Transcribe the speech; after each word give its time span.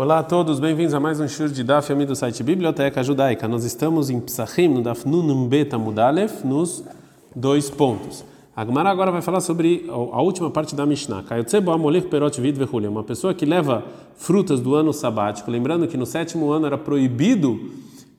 Olá 0.00 0.20
a 0.20 0.22
todos, 0.22 0.60
bem-vindos 0.60 0.94
a 0.94 1.00
mais 1.00 1.18
um 1.18 1.26
show 1.26 1.48
de 1.48 1.64
Daf 1.64 1.90
Yomi 1.90 2.06
do 2.06 2.14
site 2.14 2.40
Biblioteca 2.44 3.02
Judaica. 3.02 3.48
Nós 3.48 3.64
estamos 3.64 4.08
em 4.10 4.20
Psachim, 4.20 4.68
no 4.68 4.80
Daf 4.80 5.04
Nunum 5.04 5.48
Beta 5.48 5.76
Mudalef, 5.76 6.46
nos 6.46 6.84
dois 7.34 7.68
pontos. 7.68 8.24
A 8.54 8.64
Gemara 8.64 8.90
agora 8.90 9.10
vai 9.10 9.22
falar 9.22 9.40
sobre 9.40 9.90
a 9.90 10.22
última 10.22 10.52
parte 10.52 10.76
da 10.76 10.86
Mishnah. 10.86 11.24
Uma 12.88 13.02
pessoa 13.02 13.34
que 13.34 13.44
leva 13.44 13.84
frutas 14.14 14.60
do 14.60 14.76
ano 14.76 14.92
sabático, 14.92 15.50
lembrando 15.50 15.88
que 15.88 15.96
no 15.96 16.06
sétimo 16.06 16.52
ano 16.52 16.66
era 16.66 16.78
proibido 16.78 17.58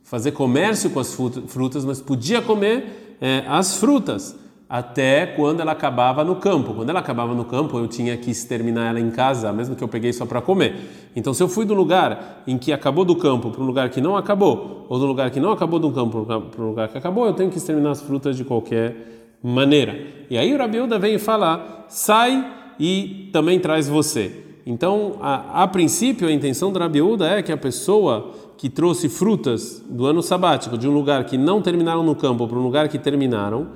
fazer 0.04 0.34
comércio 0.34 0.90
com 0.90 1.00
as 1.00 1.18
frutas, 1.48 1.86
mas 1.86 2.02
podia 2.02 2.42
comer 2.42 3.16
é, 3.22 3.46
as 3.48 3.78
frutas 3.78 4.36
até 4.70 5.26
quando 5.26 5.62
ela 5.62 5.72
acabava 5.72 6.24
no 6.24 6.36
campo. 6.36 6.76
Quando 6.76 6.92
ela 6.92 7.00
acabava 7.00 7.34
no 7.34 7.44
campo, 7.44 7.80
eu 7.80 7.88
tinha 7.88 8.16
que 8.16 8.30
exterminar 8.30 8.90
ela 8.90 9.00
em 9.00 9.10
casa, 9.10 9.52
mesmo 9.52 9.76
que 9.76 9.84
eu 9.84 9.88
peguei 9.88 10.14
só 10.14 10.28
para 10.28 10.42
comer. 10.42 10.76
Então, 11.16 11.34
se 11.34 11.42
eu 11.42 11.50
fui 11.50 11.66
do 11.66 11.74
lugar 11.74 12.44
em 12.46 12.56
que 12.56 12.72
acabou 12.72 13.04
do 13.04 13.16
campo 13.16 13.50
para 13.50 13.64
um 13.64 13.66
lugar 13.66 13.90
que 13.90 14.00
não 14.00 14.16
acabou, 14.16 14.86
ou 14.88 15.00
do 15.00 15.08
lugar 15.08 15.32
que 15.32 15.40
não 15.40 15.52
acabou 15.52 15.80
do 15.80 15.92
campo 15.92 16.24
para 16.24 16.64
um 16.64 16.68
lugar 16.68 16.88
que 16.88 16.98
acabou, 16.98 17.26
eu 17.26 17.34
tenho 17.34 17.50
que 17.50 17.58
exterminar 17.58 17.92
as 17.92 18.02
frutas 18.02 18.38
de 18.38 18.44
qualquer 18.44 19.36
maneira. 19.42 20.00
E 20.30 20.38
aí 20.38 20.54
o 20.54 20.58
Rabiuda 20.58 21.00
vem 21.00 21.18
falar: 21.18 21.86
sai 21.90 22.46
e 22.80 23.30
também 23.34 23.60
traz 23.60 23.90
você. 23.90 24.46
Então, 24.68 25.16
a, 25.20 25.64
a 25.64 25.68
princípio, 25.68 26.28
a 26.28 26.32
intenção 26.32 26.72
do 26.72 26.78
Rabiuda 26.78 27.28
é 27.28 27.42
que 27.42 27.52
a 27.52 27.58
pessoa 27.58 28.32
que 28.56 28.70
trouxe 28.70 29.10
frutas 29.10 29.84
do 29.90 30.06
ano 30.06 30.22
sabático 30.22 30.78
de 30.78 30.88
um 30.88 30.92
lugar 30.92 31.24
que 31.24 31.40
não 31.40 31.60
terminaram 31.60 32.04
no 32.04 32.14
campo 32.14 32.48
para 32.48 32.60
um 32.60 32.62
lugar 32.62 32.88
que 32.88 33.00
terminaram, 33.00 33.70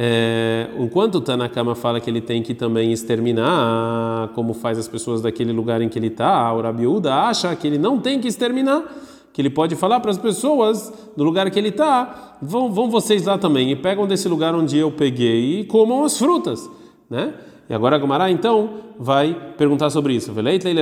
é, 0.00 0.68
enquanto 0.78 1.16
o 1.16 1.20
Tanakama 1.20 1.74
fala 1.74 1.98
que 1.98 2.08
ele 2.08 2.20
tem 2.20 2.40
que 2.40 2.54
também 2.54 2.92
exterminar, 2.92 4.28
como 4.32 4.54
faz 4.54 4.78
as 4.78 4.86
pessoas 4.86 5.20
daquele 5.20 5.50
lugar 5.50 5.82
em 5.82 5.88
que 5.88 5.98
ele 5.98 6.06
está, 6.06 6.52
o 6.52 6.62
Rabiúda 6.62 7.12
acha 7.12 7.56
que 7.56 7.66
ele 7.66 7.78
não 7.78 7.98
tem 7.98 8.20
que 8.20 8.28
exterminar, 8.28 8.84
que 9.32 9.42
ele 9.42 9.50
pode 9.50 9.74
falar 9.74 9.98
para 9.98 10.12
as 10.12 10.16
pessoas 10.16 10.92
do 11.16 11.24
lugar 11.24 11.50
que 11.50 11.58
ele 11.58 11.70
está, 11.70 12.36
vão, 12.40 12.70
vão 12.70 12.88
vocês 12.88 13.26
lá 13.26 13.36
também 13.38 13.72
e 13.72 13.74
pegam 13.74 14.06
desse 14.06 14.28
lugar 14.28 14.54
onde 14.54 14.78
eu 14.78 14.92
peguei 14.92 15.62
e 15.62 15.64
comam 15.64 16.04
as 16.04 16.16
frutas, 16.16 16.70
né? 17.10 17.34
E 17.68 17.74
agora 17.74 17.96
a 17.96 17.98
Gomara 17.98 18.30
então 18.30 18.70
vai 18.98 19.36
perguntar 19.58 19.90
sobre 19.90 20.14
isso. 20.14 20.32
Ele 20.34 20.78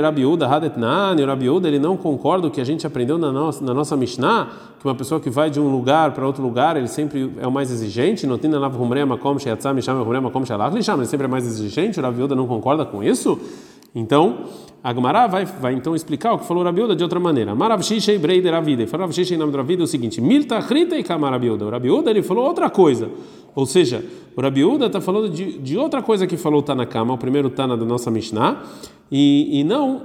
não 1.80 1.96
concorda 1.96 2.46
o 2.46 2.50
que 2.50 2.60
a 2.60 2.64
gente 2.64 2.86
aprendeu 2.86 3.18
na 3.18 3.32
nossa, 3.32 3.64
na 3.64 3.74
nossa 3.74 3.96
Mishnah, 3.96 4.48
que 4.78 4.86
uma 4.86 4.94
pessoa 4.94 5.20
que 5.20 5.28
vai 5.28 5.50
de 5.50 5.58
um 5.58 5.68
lugar 5.68 6.12
para 6.12 6.24
outro 6.24 6.42
lugar, 6.42 6.76
ele 6.76 6.86
sempre 6.86 7.32
é 7.40 7.46
o 7.46 7.50
mais 7.50 7.72
exigente. 7.72 8.24
Ele 8.24 8.30
sempre 11.06 11.24
é 11.24 11.28
mais 11.28 11.44
exigente. 11.44 11.98
O 11.98 12.02
Rabiúda 12.02 12.36
não 12.36 12.46
concorda 12.46 12.84
com 12.84 13.02
isso. 13.02 13.36
Então, 13.92 14.44
a 14.86 14.94
Gemara 14.94 15.26
vai, 15.26 15.44
vai 15.44 15.74
então 15.74 15.96
explicar 15.96 16.34
o 16.34 16.38
que 16.38 16.46
falou 16.46 16.62
Rabiuda 16.62 16.94
de 16.94 17.02
outra 17.02 17.18
maneira. 17.18 17.56
Marav 17.56 17.82
Shishei 17.82 18.18
Breider 18.18 18.54
Avida. 18.54 18.86
Falou 18.86 19.08
do 19.08 19.56
Ravida 19.56 19.82
é 19.82 19.84
o 19.84 19.86
seguinte: 19.86 20.20
Milta 20.20 20.60
Rita 20.60 20.96
e 20.96 21.02
Kamarabiuda. 21.02 21.66
O 21.66 21.70
Rabiuda 21.70 22.08
ele 22.08 22.22
falou 22.22 22.46
outra 22.46 22.70
coisa. 22.70 23.10
Ou 23.52 23.66
seja, 23.66 24.04
o 24.36 24.40
Rabiuda 24.40 24.86
está 24.86 25.00
falando 25.00 25.28
de, 25.28 25.58
de 25.58 25.76
outra 25.76 26.00
coisa 26.02 26.24
que 26.24 26.36
falou 26.36 26.62
Tanakama, 26.62 27.14
o 27.14 27.18
primeiro 27.18 27.50
Tana 27.50 27.76
da 27.76 27.84
nossa 27.84 28.12
Mishnah, 28.12 28.62
e, 29.10 29.58
e 29.58 29.64
não 29.64 30.02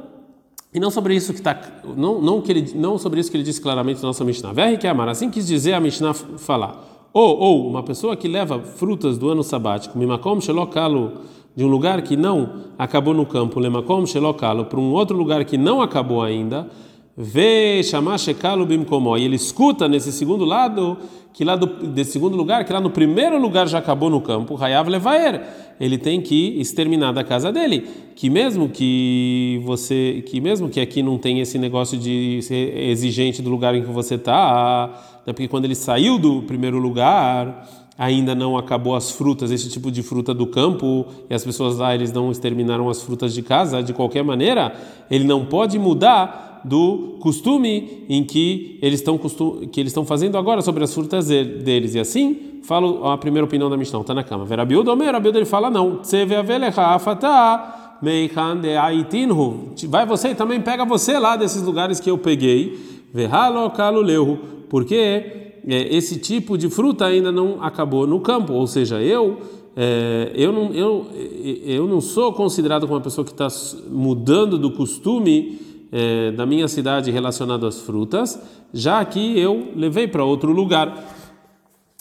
e 0.73 0.79
não 0.79 0.89
sobre 0.89 1.13
isso 1.13 1.31
que 1.31 1.39
está 1.41 1.55
não, 1.95 2.19
não 2.19 2.41
que 2.41 2.51
ele 2.51 2.73
não 2.73 2.97
sobre 2.97 3.19
isso 3.19 3.29
que 3.29 3.37
ele 3.37 3.43
disse 3.43 3.61
claramente 3.61 4.01
na 4.01 4.07
nossa 4.07 4.23
Mishnah. 4.23 4.51
Ver 4.51 4.79
que 4.79 4.87
amar, 4.87 5.09
assim 5.09 5.29
quis 5.29 5.45
dizer 5.45 5.73
a 5.73 5.79
Mishnah 5.79 6.15
falar. 6.15 7.09
Ou 7.13 7.37
ou 7.37 7.67
uma 7.67 7.83
pessoa 7.83 8.15
que 8.15 8.27
leva 8.27 8.59
frutas 8.59 9.19
do 9.19 9.29
ano 9.29 9.43
sabático, 9.43 9.95
mimakom 9.95 10.41
shelokalo 10.41 11.11
de 11.55 11.63
um 11.63 11.67
lugar 11.67 12.01
que 12.01 12.15
não 12.15 12.63
acabou 12.77 13.13
no 13.13 13.25
campo, 13.25 13.59
lemakom 13.59 14.05
shelokalo, 14.05 14.65
para 14.65 14.79
um 14.79 14.91
outro 14.91 15.17
lugar 15.17 15.43
que 15.45 15.57
não 15.57 15.81
acabou 15.81 16.21
ainda, 16.21 16.67
vê 17.15 17.83
chamar 17.83 18.17
shekalo 18.17 18.65
bimkomó, 18.65 19.17
e 19.17 19.25
ele 19.25 19.35
escuta 19.35 19.87
nesse 19.87 20.11
segundo 20.11 20.45
lado, 20.45 20.97
que 21.33 21.43
lá 21.43 21.55
do 21.55 21.65
desse 21.89 22.13
segundo 22.13 22.35
lugar, 22.35 22.63
que 22.63 22.71
lá 22.71 22.79
no 22.79 22.89
primeiro 22.89 23.39
lugar 23.39 23.67
já 23.67 23.79
acabou 23.79 24.09
no 24.09 24.21
campo, 24.21 24.55
hayav 24.55 24.89
levaer, 24.89 25.41
ele 25.79 25.97
tem 25.97 26.21
que 26.21 26.59
exterminar 26.59 27.11
da 27.11 27.23
casa 27.23 27.51
dele, 27.51 27.85
que 28.15 28.29
mesmo 28.29 28.69
que 28.69 29.61
você, 29.65 30.23
que 30.27 30.39
mesmo 30.39 30.69
que 30.69 30.79
aqui 30.79 31.03
não 31.03 31.17
tem 31.17 31.39
esse 31.41 31.57
negócio 31.57 31.97
de 31.97 32.41
ser 32.43 32.77
exigente 32.89 33.41
do 33.41 33.49
lugar 33.49 33.75
em 33.75 33.83
que 33.83 33.91
você 33.91 34.15
está, 34.15 34.89
né, 35.25 35.33
porque 35.33 35.47
quando 35.47 35.65
ele 35.65 35.75
saiu 35.75 36.17
do 36.17 36.43
primeiro 36.43 36.79
lugar 36.79 37.67
ainda 37.97 38.33
não 38.33 38.57
acabou 38.57 38.95
as 38.95 39.11
frutas, 39.11 39.51
esse 39.51 39.69
tipo 39.69 39.91
de 39.91 40.01
fruta 40.01 40.33
do 40.33 40.47
campo, 40.47 41.05
e 41.29 41.33
as 41.33 41.43
pessoas 41.43 41.77
lá 41.77 41.93
eles 41.93 42.11
não 42.11 42.31
exterminaram 42.31 42.89
as 42.89 43.01
frutas 43.01 43.33
de 43.33 43.41
casa, 43.41 43.83
de 43.83 43.93
qualquer 43.93 44.23
maneira, 44.23 44.73
ele 45.09 45.23
não 45.23 45.45
pode 45.45 45.77
mudar 45.77 46.61
do 46.63 47.17
costume 47.19 48.05
em 48.07 48.23
que 48.23 48.77
eles 48.81 48.99
estão 48.99 49.17
que 49.17 49.79
eles 49.79 49.89
estão 49.91 50.05
fazendo 50.05 50.37
agora 50.37 50.61
sobre 50.61 50.83
as 50.83 50.93
frutas 50.93 51.27
deles. 51.27 51.95
E 51.95 51.99
assim, 51.99 52.59
falo 52.63 53.07
a 53.07 53.17
primeira 53.17 53.45
opinião 53.45 53.69
da 53.69 53.77
Mishnah, 53.77 54.01
está 54.01 54.13
na 54.13 54.23
cama. 54.23 54.45
Verabildo, 54.45 54.95
Verabildo 54.95 55.37
ele 55.37 55.45
fala 55.45 55.69
não. 55.69 56.01
Vai 59.87 60.05
você 60.05 60.35
também 60.35 60.61
pega 60.61 60.85
você 60.85 61.17
lá 61.17 61.35
desses 61.35 61.61
lugares 61.61 61.99
que 61.99 62.09
eu 62.09 62.17
peguei. 62.17 62.79
Porque 64.69 64.95
é, 64.95 65.50
esse 65.67 66.19
tipo 66.19 66.57
de 66.57 66.69
fruta 66.69 67.05
ainda 67.05 67.31
não 67.31 67.61
acabou 67.61 68.07
no 68.07 68.19
campo, 68.19 68.53
ou 68.53 68.67
seja, 68.67 69.01
eu 69.01 69.37
é, 69.75 70.31
eu, 70.35 70.51
não, 70.51 70.73
eu, 70.73 71.07
eu 71.65 71.87
não 71.87 72.01
sou 72.01 72.33
considerado 72.33 72.81
como 72.81 72.95
uma 72.95 73.01
pessoa 73.01 73.23
que 73.23 73.31
está 73.31 73.47
mudando 73.89 74.57
do 74.57 74.71
costume 74.71 75.59
é, 75.91 76.31
da 76.31 76.45
minha 76.45 76.67
cidade 76.67 77.09
relacionado 77.11 77.65
às 77.65 77.81
frutas, 77.81 78.39
já 78.73 79.03
que 79.05 79.39
eu 79.39 79.71
levei 79.75 80.07
para 80.07 80.23
outro 80.23 80.51
lugar. 80.51 81.17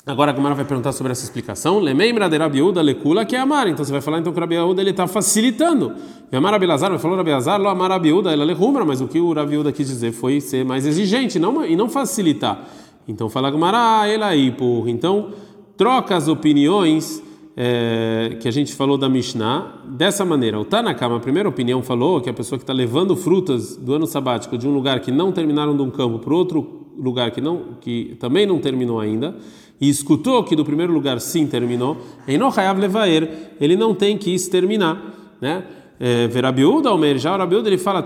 Agora 0.07 0.31
a 0.31 0.35
Gamara 0.35 0.55
vai 0.55 0.65
perguntar 0.65 0.93
sobre 0.93 1.13
essa 1.13 1.25
explicação. 1.25 1.79
Lemembra 1.79 2.29
de 2.29 2.37
Rabiúda 2.37 2.81
lecula 2.81 3.25
que 3.25 3.37
é 3.37 3.39
amar. 3.39 3.69
Então 3.69 3.85
você 3.85 3.93
vai 3.93 4.01
falar 4.01 4.19
então 4.19 4.33
que 4.33 4.39
o 4.39 4.41
Rabiúda 4.41 4.81
ele 4.81 4.91
está 4.91 5.07
facilitando. 5.07 5.95
Amar 6.33 6.55
Abilazar, 6.55 6.91
vai 6.91 6.99
falar 6.99 7.17
Rabiazar, 7.17 7.61
lo 7.61 7.69
amar 7.69 7.91
Rabiúda, 7.91 8.33
ela 8.33 8.45
lehumbra, 8.45 8.85
mas 8.85 9.01
o 9.01 9.07
que 9.07 9.21
o 9.21 9.33
Rabiúda 9.33 9.71
quis 9.71 9.87
dizer 9.89 10.13
foi 10.13 10.41
ser 10.41 10.65
mais 10.65 10.87
exigente 10.87 11.39
não, 11.39 11.65
e 11.65 11.77
não 11.77 11.89
facilitar. 11.89 12.67
Então 13.11 13.29
fala 13.29 13.51
Gumara, 13.51 14.03
aí 14.03 14.53
por. 14.53 14.89
Então 14.89 15.31
troca 15.77 16.17
as 16.17 16.29
opiniões 16.29 17.23
é, 17.57 18.37
que 18.41 18.47
a 18.47 18.51
gente 18.51 18.73
falou 18.75 18.97
da 18.97 19.09
Mishnah 19.09 19.83
dessa 19.85 20.25
maneira. 20.25 20.61
O 20.61 20.65
Tanakama, 20.65 21.17
a 21.17 21.21
primeira 21.21 21.49
opinião, 21.49 21.83
falou 21.83 22.21
que 22.21 22.31
a 22.31 22.33
pessoa 22.33 22.59
que 22.59 22.63
está 22.63 22.73
levando 22.73 23.17
frutas 23.17 23.77
do 23.77 23.95
ano 23.95 24.07
sabático 24.07 24.57
de 24.57 24.69
um 24.69 24.73
lugar 24.73 25.01
que 25.01 25.11
não 25.11 25.33
terminaram 25.33 25.77
de 25.77 25.83
um 25.83 25.91
campo 25.91 26.21
para 26.21 26.33
outro 26.33 26.87
lugar 26.97 27.31
que 27.31 27.41
não 27.41 27.77
que 27.81 28.17
também 28.21 28.47
não 28.47 28.59
terminou 28.59 29.01
ainda 29.01 29.35
e 29.81 29.89
escutou 29.89 30.45
que 30.45 30.55
do 30.55 30.65
primeiro 30.65 30.93
lugar 30.93 31.21
sim 31.21 31.47
terminou, 31.47 31.97
em 32.29 32.37
Nohayav 32.37 32.79
Levaer, 32.79 33.55
ele 33.59 33.75
não 33.77 33.95
tem 33.95 34.19
que 34.19 34.35
exterminar, 34.35 35.03
né? 35.41 35.65
É, 35.99 36.29
Verabiúda, 36.29 36.93
o 36.93 37.19
já 37.19 37.37
o 37.37 37.67
ele 37.67 37.79
fala: 37.79 38.05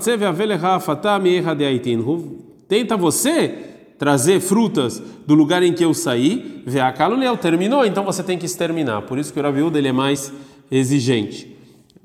Tenta 2.66 2.96
você 2.96 3.73
trazer 4.04 4.38
frutas 4.38 5.02
do 5.26 5.34
lugar 5.34 5.62
em 5.62 5.72
que 5.72 5.82
eu 5.82 5.94
saí, 5.94 6.62
veakaluleu, 6.66 7.38
terminou, 7.38 7.86
então 7.86 8.04
você 8.04 8.22
tem 8.22 8.36
que 8.36 8.44
exterminar. 8.44 9.00
Por 9.00 9.16
isso 9.16 9.32
que 9.32 9.40
o 9.40 9.42
Rabiúda 9.42 9.78
ele 9.78 9.88
é 9.88 9.92
mais 9.92 10.30
exigente. 10.70 11.56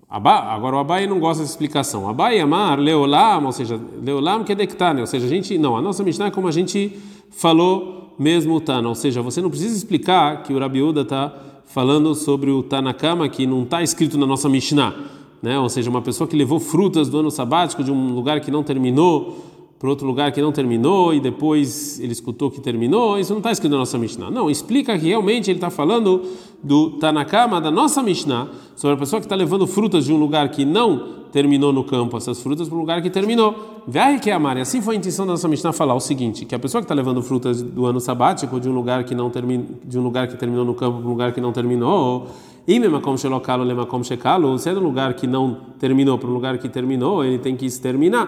Agora 0.09 0.78
o 0.78 0.80
Abai 0.80 1.08
não 1.08 1.20
gosta 1.20 1.44
dessa 1.44 1.52
explicação. 1.52 2.08
Abai 2.08 2.40
amar 2.40 2.80
leolam, 2.80 3.46
ou 3.46 3.52
seja, 3.52 3.78
leolam 4.02 4.46
kedektane, 4.46 5.02
ou 5.02 5.08
seja, 5.08 5.26
a 5.26 5.30
gente 5.30 5.58
não, 5.58 5.76
a 5.76 5.82
nossa 5.82 6.02
Mishnah 6.02 6.28
é 6.28 6.32
como 6.32 6.48
a 6.48 6.52
gente 6.52 6.98
falou 7.32 8.16
mesmo 8.18 8.56
o 8.56 8.62
Tana, 8.62 8.88
ou 8.88 8.96
seja, 8.96 9.22
você 9.22 9.42
não 9.42 9.50
precisa 9.50 9.76
explicar 9.76 10.44
que 10.44 10.54
o 10.54 10.59
Rabiúda 10.59 11.02
está 11.02 11.34
falando 11.66 12.16
sobre 12.16 12.50
o 12.50 12.64
Tanakama 12.64 13.28
que 13.28 13.46
não 13.46 13.64
está 13.64 13.84
escrito 13.84 14.18
na 14.18 14.26
nossa 14.26 14.48
Mishnah, 14.48 14.96
né? 15.42 15.59
Ou 15.59 15.68
seja, 15.68 15.90
uma 15.90 16.02
pessoa 16.02 16.30
que 16.30 16.38
levou 16.38 16.62
frutas 16.62 17.09
do 17.09 17.20
ano 17.20 17.30
sabático 17.30 17.84
de 17.84 17.92
um 17.92 18.14
lugar 18.14 18.40
que 18.40 18.50
não 18.50 18.64
terminou 18.64 19.50
para 19.79 19.90
outro 19.90 20.05
lugar 20.05 20.34
que 20.34 20.41
não 20.41 20.52
terminou 20.52 21.14
e 21.14 21.22
depois 21.22 22.02
ele 22.02 22.11
escutou 22.11 22.52
que 22.52 22.59
terminou, 22.59 23.17
isso 23.17 23.31
não 23.31 23.40
está 23.40 23.49
escrito 23.49 23.72
na 23.72 23.78
nossa 23.78 23.97
Mishnah. 23.97 24.29
Não, 24.29 24.49
explica 24.49 24.99
que 24.99 25.08
realmente 25.08 25.49
ele 25.49 25.58
está 25.58 25.70
falando 25.70 26.22
do 26.61 26.91
Tanakama, 26.97 27.61
da 27.61 27.72
nossa 27.72 28.03
Mishnah, 28.03 28.49
sobre 28.76 28.96
a 28.96 28.99
pessoa 28.99 29.22
que 29.22 29.26
está 29.26 29.37
levando 29.37 29.66
frutas 29.66 30.03
de 30.03 30.11
um 30.11 30.17
lugar 30.17 30.49
que 30.49 30.66
não 30.66 31.20
terminou 31.31 31.72
no 31.72 31.85
campo, 31.85 32.17
essas 32.17 32.41
frutas 32.41 32.67
para 32.67 32.76
um 32.76 32.81
lugar 32.81 33.02
que 33.02 33.09
terminou. 33.09 33.84
Vai 33.87 34.20
que 34.20 34.29
amar. 34.29 34.58
E 34.58 34.61
assim 34.61 34.81
foi 34.81 34.96
a 34.96 34.97
intenção 34.97 35.26
da 35.26 35.31
nossa 35.31 35.47
Mishnah 35.47 35.72
falar 35.72 35.96
o 35.96 35.99
seguinte: 36.02 36.43
que 36.43 36.53
a 36.53 36.59
pessoa 36.59 36.82
que 36.82 36.85
está 36.85 36.96
levando 36.96 37.22
frutas 37.22 37.61
do 37.61 37.85
ano 37.85 38.02
sabático 38.02 38.59
de 38.59 38.67
um 38.67 38.73
lugar 38.73 39.05
que 39.05 39.16
não 39.16 39.29
terminou, 39.29 39.66
de 39.85 39.97
um 39.97 40.03
lugar 40.03 40.28
que 40.28 40.35
terminou 40.35 40.66
no 40.66 40.73
campo 40.73 40.97
para 40.97 41.08
um 41.08 41.11
lugar 41.11 41.32
que 41.32 41.40
não 41.40 41.53
terminou, 41.53 42.28
e 42.67 42.78
mesmo 42.78 43.17
shelokalo, 43.17 43.64
lema 43.64 43.85
como 43.85 44.03
shekalo, 44.03 44.59
se 44.59 44.70
é 44.70 44.73
um 44.73 44.79
lugar 44.79 45.14
que 45.14 45.25
não 45.25 45.58
terminou 45.79 46.17
para 46.17 46.29
um 46.29 46.34
lugar 46.34 46.58
que 46.58 46.67
terminou, 46.67 47.23
ele 47.23 47.40
tem 47.40 47.55
que 47.55 47.66
exterminar, 47.66 48.28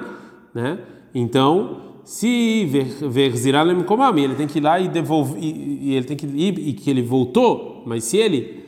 né? 0.54 0.80
Então, 1.14 1.78
se 2.04 2.66
verziralem 3.10 3.82
komami, 3.84 4.24
ele 4.24 4.36
tem 4.36 4.48
que 4.48 4.60
ir 4.60 4.62
lá 4.62 4.80
e 4.80 4.88
devolver, 4.88 5.42
e, 5.42 5.96
ele 5.96 6.06
tem 6.06 6.18
que 6.18 6.26
ir 6.26 6.58
e 6.60 6.74
que 6.74 6.90
ele 6.90 7.02
voltou, 7.02 7.84
mas 7.86 8.04
se 8.06 8.18
ele 8.18 8.62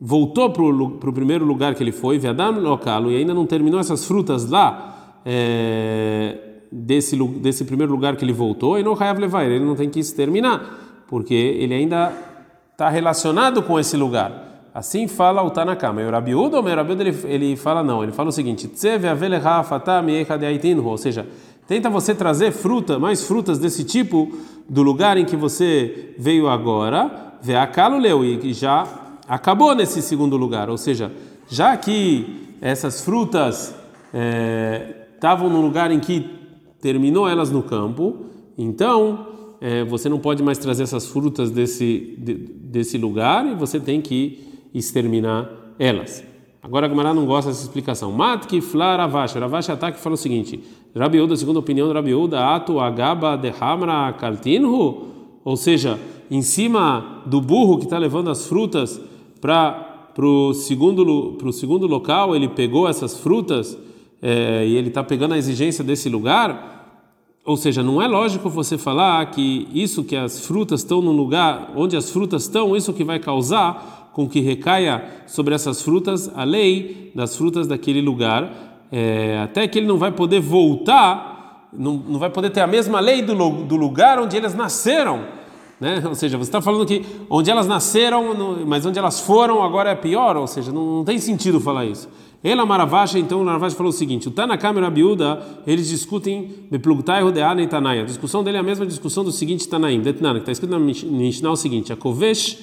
voltou 0.00 0.50
para 0.50 1.10
o 1.10 1.12
primeiro 1.12 1.44
lugar 1.44 1.74
que 1.74 1.82
ele 1.82 1.92
foi, 1.92 2.18
e 2.18 3.16
ainda 3.16 3.34
não 3.34 3.46
terminou 3.46 3.78
essas 3.78 4.04
frutas 4.04 4.48
lá, 4.48 5.20
é, 5.24 6.38
desse, 6.72 7.16
desse 7.16 7.64
primeiro 7.64 7.92
lugar 7.92 8.16
que 8.16 8.24
ele 8.24 8.32
voltou, 8.32 8.78
e 8.78 8.82
não 8.82 8.94
Hayav 8.98 9.20
levar, 9.20 9.44
ele 9.44 9.64
não 9.64 9.74
tem 9.74 9.90
que 9.90 10.00
exterminar, 10.00 11.04
porque 11.06 11.34
ele 11.34 11.74
ainda 11.74 12.12
está 12.72 12.88
relacionado 12.88 13.62
com 13.62 13.78
esse 13.78 13.96
lugar. 13.96 14.48
Assim 14.72 15.08
fala 15.08 15.42
o 15.42 15.50
Tanakama. 15.50 16.00
E 16.00 16.06
o 16.06 16.10
Rabiudo, 16.10 16.58
o 16.58 16.62
Rabiudo 16.62 17.02
ele, 17.02 17.16
ele 17.24 17.56
fala 17.56 17.82
não, 17.82 18.04
ele 18.04 18.12
fala 18.12 18.28
o 18.28 18.32
seguinte: 18.32 18.68
ou 20.90 20.96
seja, 20.96 21.26
tenta 21.70 21.88
você 21.88 22.12
trazer 22.16 22.50
fruta, 22.50 22.98
mais 22.98 23.24
frutas 23.24 23.56
desse 23.56 23.84
tipo 23.84 24.36
do 24.68 24.82
lugar 24.82 25.16
em 25.16 25.24
que 25.24 25.36
você 25.36 26.16
veio 26.18 26.48
agora, 26.48 27.36
vê 27.40 27.54
a 27.54 27.86
leu 27.86 28.24
e 28.24 28.52
já 28.52 28.84
acabou 29.28 29.72
nesse 29.72 30.02
segundo 30.02 30.36
lugar, 30.36 30.68
ou 30.68 30.76
seja, 30.76 31.12
já 31.48 31.76
que 31.76 32.56
essas 32.60 33.04
frutas 33.04 33.72
estavam 35.14 35.46
é, 35.46 35.52
no 35.52 35.60
lugar 35.60 35.92
em 35.92 36.00
que 36.00 36.28
terminou 36.80 37.28
elas 37.28 37.52
no 37.52 37.62
campo, 37.62 38.26
então 38.58 39.28
é, 39.60 39.84
você 39.84 40.08
não 40.08 40.18
pode 40.18 40.42
mais 40.42 40.58
trazer 40.58 40.82
essas 40.82 41.06
frutas 41.06 41.52
desse, 41.52 42.16
de, 42.18 42.34
desse 42.34 42.98
lugar 42.98 43.46
e 43.46 43.54
você 43.54 43.78
tem 43.78 44.00
que 44.00 44.58
exterminar 44.74 45.48
elas. 45.78 46.29
Agora 46.62 46.86
a 46.86 46.88
Gemara 46.88 47.14
não 47.14 47.24
gosta 47.24 47.50
dessa 47.50 47.62
explicação. 47.62 48.12
Matki 48.12 48.60
flar 48.60 48.98
Ravash. 48.98 49.34
Ravash 49.34 49.70
ataque 49.70 49.98
fala 49.98 50.14
o 50.14 50.18
seguinte: 50.18 50.60
Rabiuda, 50.94 51.34
segundo 51.36 51.56
a 51.56 51.60
opinião 51.60 51.88
de 51.88 51.94
Rabiuda, 51.94 52.54
atu 52.54 52.78
agaba 52.78 53.36
de 53.36 53.52
hamra 53.60 54.14
ou 55.42 55.56
seja, 55.56 55.98
em 56.30 56.42
cima 56.42 57.22
do 57.26 57.40
burro 57.40 57.78
que 57.78 57.84
está 57.84 57.98
levando 57.98 58.30
as 58.30 58.46
frutas 58.46 59.00
para 59.40 60.12
o 60.18 60.52
segundo, 60.52 61.38
segundo 61.52 61.86
local, 61.86 62.36
ele 62.36 62.48
pegou 62.48 62.86
essas 62.86 63.18
frutas 63.18 63.76
é, 64.20 64.66
e 64.66 64.76
ele 64.76 64.88
está 64.88 65.02
pegando 65.02 65.34
a 65.34 65.38
exigência 65.38 65.82
desse 65.82 66.08
lugar. 66.08 66.79
Ou 67.44 67.56
seja, 67.56 67.82
não 67.82 68.02
é 68.02 68.06
lógico 68.06 68.50
você 68.50 68.76
falar 68.76 69.24
que 69.30 69.66
isso 69.72 70.04
que 70.04 70.14
as 70.14 70.44
frutas 70.46 70.80
estão 70.80 71.00
no 71.00 71.10
lugar 71.10 71.72
onde 71.74 71.96
as 71.96 72.10
frutas 72.10 72.42
estão, 72.42 72.76
isso 72.76 72.92
que 72.92 73.02
vai 73.02 73.18
causar 73.18 74.10
com 74.12 74.28
que 74.28 74.40
recaia 74.40 75.04
sobre 75.26 75.54
essas 75.54 75.80
frutas 75.80 76.30
a 76.34 76.44
lei 76.44 77.10
das 77.14 77.36
frutas 77.36 77.66
daquele 77.66 78.02
lugar, 78.02 78.86
é, 78.92 79.40
até 79.42 79.66
que 79.66 79.78
ele 79.78 79.86
não 79.86 79.96
vai 79.96 80.12
poder 80.12 80.40
voltar, 80.40 81.68
não, 81.72 81.94
não 81.94 82.18
vai 82.18 82.28
poder 82.28 82.50
ter 82.50 82.60
a 82.60 82.66
mesma 82.66 83.00
lei 83.00 83.22
do, 83.22 83.34
do 83.64 83.76
lugar 83.76 84.18
onde 84.18 84.36
elas 84.36 84.54
nasceram. 84.54 85.24
Né? 85.80 86.02
Ou 86.06 86.14
seja, 86.14 86.36
você 86.36 86.48
está 86.48 86.60
falando 86.60 86.84
que 86.84 87.06
onde 87.30 87.50
elas 87.50 87.66
nasceram, 87.66 88.66
mas 88.66 88.84
onde 88.84 88.98
elas 88.98 89.20
foram 89.20 89.62
agora 89.62 89.90
é 89.90 89.94
pior, 89.94 90.36
ou 90.36 90.46
seja, 90.46 90.70
não, 90.70 90.96
não 90.96 91.04
tem 91.04 91.18
sentido 91.18 91.58
falar 91.58 91.86
isso. 91.86 92.08
Ela 92.42 92.64
Maravacha, 92.64 93.18
então, 93.18 93.44
Maravacha 93.44 93.76
falou 93.76 93.90
o 93.90 93.92
seguinte: 93.92 94.28
o 94.28 94.30
Tanakam 94.30 94.74
e 94.76 94.80
Rabiuda, 94.80 95.62
eles 95.66 95.88
discutem 95.88 96.50
Beplugtai 96.70 97.22
Rodeana 97.22 97.62
e. 97.62 97.68
A 98.00 98.04
discussão 98.04 98.42
dele 98.42 98.56
é 98.56 98.60
a 98.60 98.62
mesma 98.62 98.86
discussão 98.86 99.22
do 99.22 99.30
seguinte 99.30 99.68
Tanaim, 99.68 100.00
Detnan, 100.00 100.34
que 100.34 100.40
está 100.40 100.52
escrito 100.52 100.70
na 100.70 100.78
Mishnah 100.78 101.50
o 101.50 101.56
seguinte: 101.56 101.92
a 101.92 101.96
Kovesh 101.96 102.58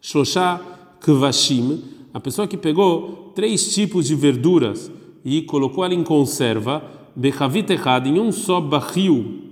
Shloshá 0.00 0.60
kvashim, 1.00 1.82
a 2.12 2.20
pessoa 2.20 2.46
que 2.46 2.58
pegou 2.58 3.32
três 3.34 3.74
tipos 3.74 4.06
de 4.06 4.14
verduras 4.14 4.92
e 5.24 5.40
colocou 5.42 5.84
ela 5.84 5.94
em 5.94 6.04
conserva, 6.04 6.84
bechavit 7.16 7.72
errado, 7.72 8.06
em 8.06 8.20
um 8.20 8.30
só 8.30 8.60
barril 8.60 9.42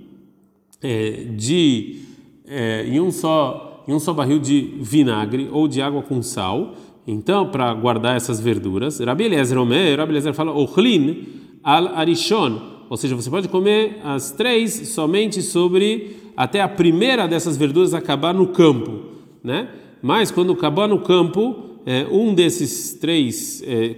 é, 0.81 1.25
de, 1.35 2.01
é, 2.45 2.85
em 2.87 2.99
um 2.99 3.11
só, 3.11 3.83
em 3.87 3.93
um 3.93 3.99
só 3.99 4.13
barril 4.13 4.37
de 4.37 4.75
vinagre 4.79 5.49
ou 5.51 5.67
de 5.67 5.81
água 5.81 6.03
com 6.03 6.21
sal. 6.21 6.75
Então, 7.05 7.49
para 7.49 7.73
guardar 7.73 8.15
essas 8.15 8.39
verduras, 8.39 8.99
Rabi 8.99 9.25
Eliezer 9.25 9.57
Omer, 9.57 9.97
Rabi 9.97 10.13
Eliezer 10.13 10.33
fala, 10.33 10.51
ochlin 10.53 11.25
al 11.63 11.87
arishon, 11.89 12.59
ou 12.89 12.97
seja, 12.97 13.15
você 13.15 13.29
pode 13.29 13.47
comer 13.47 13.99
as 14.03 14.31
três 14.31 14.89
somente 14.89 15.41
sobre 15.41 16.17
até 16.35 16.61
a 16.61 16.67
primeira 16.67 17.27
dessas 17.27 17.57
verduras 17.57 17.93
acabar 17.93 18.33
no 18.33 18.47
campo, 18.47 18.99
né? 19.43 19.69
Mas 20.01 20.31
quando 20.31 20.53
acabar 20.53 20.87
no 20.87 20.99
campo, 20.99 21.55
é, 21.85 22.05
um 22.11 22.33
desses 22.33 22.93
três 22.93 23.63
é, 23.65 23.95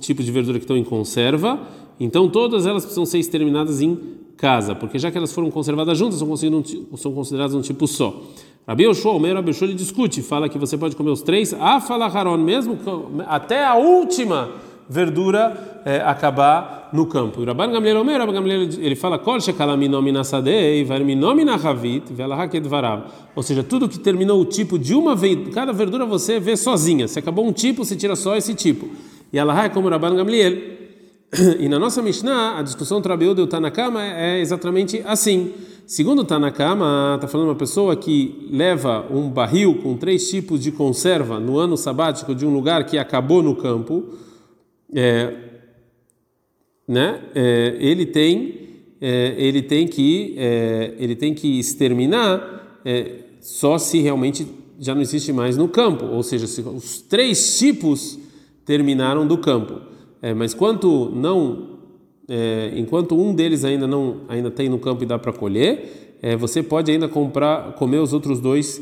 tipos 0.00 0.24
de 0.24 0.32
verdura 0.32 0.58
que 0.58 0.64
estão 0.64 0.76
em 0.76 0.84
conserva, 0.84 1.60
então 1.98 2.28
todas 2.28 2.66
elas 2.66 2.84
precisam 2.84 3.06
ser 3.06 3.18
exterminadas 3.18 3.80
em 3.80 3.98
casa, 4.36 4.74
porque 4.74 4.98
já 4.98 5.10
que 5.10 5.18
elas 5.18 5.32
foram 5.32 5.50
conservadas 5.50 5.96
juntas, 5.96 6.18
são, 6.18 6.36
são 6.96 7.12
consideradas 7.12 7.54
um 7.54 7.60
tipo 7.60 7.86
só. 7.86 8.22
Rabi 8.66 8.84
Yoshua, 8.84 9.12
o 9.12 9.20
meio 9.20 9.34
Rabi 9.34 9.50
Yoshua, 9.50 9.66
ele 9.68 9.74
discute, 9.74 10.22
fala 10.22 10.48
que 10.48 10.58
você 10.58 10.78
pode 10.78 10.96
comer 10.96 11.10
os 11.10 11.22
três, 11.22 11.54
a 11.54 11.80
fala 11.80 12.06
Haron, 12.06 12.38
mesmo 12.38 12.78
até 13.26 13.64
a 13.64 13.74
última 13.74 14.50
verdura 14.88 15.82
é, 15.84 16.00
acabar 16.00 16.90
no 16.92 17.06
campo. 17.06 17.42
E 17.42 17.44
Rabban 17.44 17.72
Gamliel 17.72 18.00
Omer, 18.00 18.18
Rabban 18.18 18.32
Gamliel 18.32 18.68
ele 18.78 18.94
fala 18.94 19.18
Kol 19.18 19.40
shekalaminomi 19.40 20.12
nasadei, 20.12 20.84
verminomi 20.84 21.44
nahavit, 21.44 22.12
velahaked 22.12 22.66
varav. 22.68 23.04
Ou 23.34 23.42
seja, 23.42 23.62
tudo 23.62 23.88
que 23.88 23.98
terminou 23.98 24.40
o 24.40 24.44
tipo 24.44 24.78
de 24.78 24.94
uma 24.94 25.14
vez, 25.14 25.48
cada 25.52 25.72
verdura 25.72 26.06
você 26.06 26.38
vê 26.38 26.56
sozinha. 26.56 27.08
Se 27.08 27.18
acabou 27.18 27.46
um 27.46 27.52
tipo, 27.52 27.84
você 27.84 27.96
tira 27.96 28.16
só 28.16 28.36
esse 28.36 28.54
tipo. 28.54 28.88
E 29.32 29.38
Allah 29.38 29.64
é 29.64 29.68
como 29.68 29.88
Rabban 29.88 30.16
Gamliel. 30.16 30.74
E 31.58 31.68
na 31.68 31.80
nossa 31.80 32.00
Mishnah, 32.00 32.58
a 32.58 32.62
discussão 32.62 32.98
entre 32.98 33.10
Rabiúda 33.10 33.40
e 33.40 33.44
o 33.44 33.46
Tanakama 33.48 34.04
é 34.04 34.38
exatamente 34.40 35.02
assim. 35.04 35.52
Segundo 35.86 36.24
Tanakama, 36.24 37.12
está 37.16 37.28
falando 37.28 37.48
uma 37.48 37.54
pessoa 37.54 37.94
que 37.94 38.48
leva 38.50 39.06
um 39.10 39.28
barril 39.28 39.82
com 39.82 39.98
três 39.98 40.30
tipos 40.30 40.62
de 40.62 40.72
conserva 40.72 41.38
no 41.38 41.58
ano 41.58 41.76
sabático 41.76 42.34
de 42.34 42.46
um 42.46 42.54
lugar 42.54 42.86
que 42.86 42.96
acabou 42.96 43.42
no 43.42 43.54
campo 43.54 44.14
é, 44.94 45.34
né, 46.88 47.20
é, 47.34 47.76
ele 47.78 48.06
tem 48.06 48.64
é, 48.98 49.34
ele 49.36 49.60
tem 49.60 49.86
que 49.86 50.34
é, 50.38 50.94
ele 50.98 51.14
tem 51.14 51.34
que 51.34 51.58
exterminar 51.58 52.80
é, 52.82 53.16
só 53.40 53.76
se 53.76 54.00
realmente 54.00 54.46
já 54.78 54.94
não 54.94 55.02
existe 55.02 55.32
mais 55.32 55.56
no 55.56 55.68
campo, 55.68 56.06
ou 56.06 56.22
seja, 56.22 56.46
se 56.46 56.62
os 56.62 57.02
três 57.02 57.58
tipos 57.58 58.18
terminaram 58.64 59.26
do 59.26 59.36
campo, 59.38 59.80
é, 60.22 60.32
mas 60.32 60.54
quanto 60.54 61.10
não 61.14 61.73
enquanto 62.76 63.18
um 63.18 63.34
deles 63.34 63.64
ainda 63.64 63.86
não 63.86 64.22
ainda 64.28 64.50
tem 64.50 64.68
no 64.68 64.78
campo 64.78 65.02
e 65.02 65.06
dá 65.06 65.18
para 65.18 65.32
colher, 65.32 66.16
você 66.38 66.62
pode 66.62 66.90
ainda 66.90 67.06
comprar 67.06 67.74
comer 67.74 67.98
os 67.98 68.12
outros 68.12 68.40
dois 68.40 68.80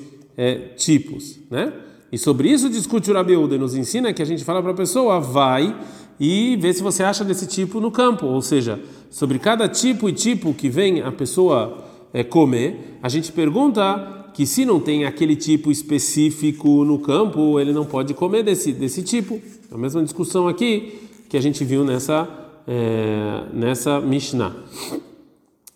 tipos, 0.77 1.41
né? 1.51 1.73
E 2.13 2.19
sobre 2.19 2.51
isso 2.51 2.69
discute 2.69 3.11
o 3.11 3.15
Rabiúda, 3.15 3.57
nos 3.59 3.75
ensina 3.75 4.13
que 4.13 4.23
a 4.23 4.25
gente 4.25 4.45
fala 4.45 4.63
para 4.63 4.73
a 4.73 4.75
pessoa 4.75 5.19
vai 5.19 5.75
e 6.21 6.57
ver 6.57 6.73
se 6.73 6.83
você 6.83 7.03
acha 7.03 7.25
desse 7.25 7.47
tipo 7.47 7.81
no 7.81 7.91
campo, 7.91 8.27
ou 8.27 8.43
seja, 8.43 8.79
sobre 9.11 9.39
cada 9.39 9.69
tipo 9.69 10.09
e 10.09 10.13
tipo 10.13 10.55
que 10.55 10.69
vem 10.69 11.01
a 11.01 11.11
pessoa 11.11 11.85
é, 12.13 12.23
comer, 12.23 12.99
a 13.03 13.09
gente 13.09 13.33
pergunta 13.33 14.29
que 14.35 14.47
se 14.47 14.65
não 14.65 14.79
tem 14.79 15.05
aquele 15.05 15.37
tipo 15.37 15.71
específico 15.71 16.85
no 16.85 16.99
campo, 16.99 17.59
ele 17.59 17.73
não 17.73 17.85
pode 17.85 18.15
comer 18.15 18.43
desse, 18.43 18.73
desse 18.73 19.03
tipo. 19.03 19.41
A 19.71 19.77
mesma 19.77 20.03
discussão 20.03 20.49
aqui 20.49 21.01
que 21.29 21.37
a 21.37 21.41
gente 21.41 21.65
viu 21.65 21.85
nessa, 21.85 22.29
é, 22.67 23.45
nessa 23.53 24.01
Mishnah. 24.01 24.53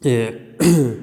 É, 0.05 0.35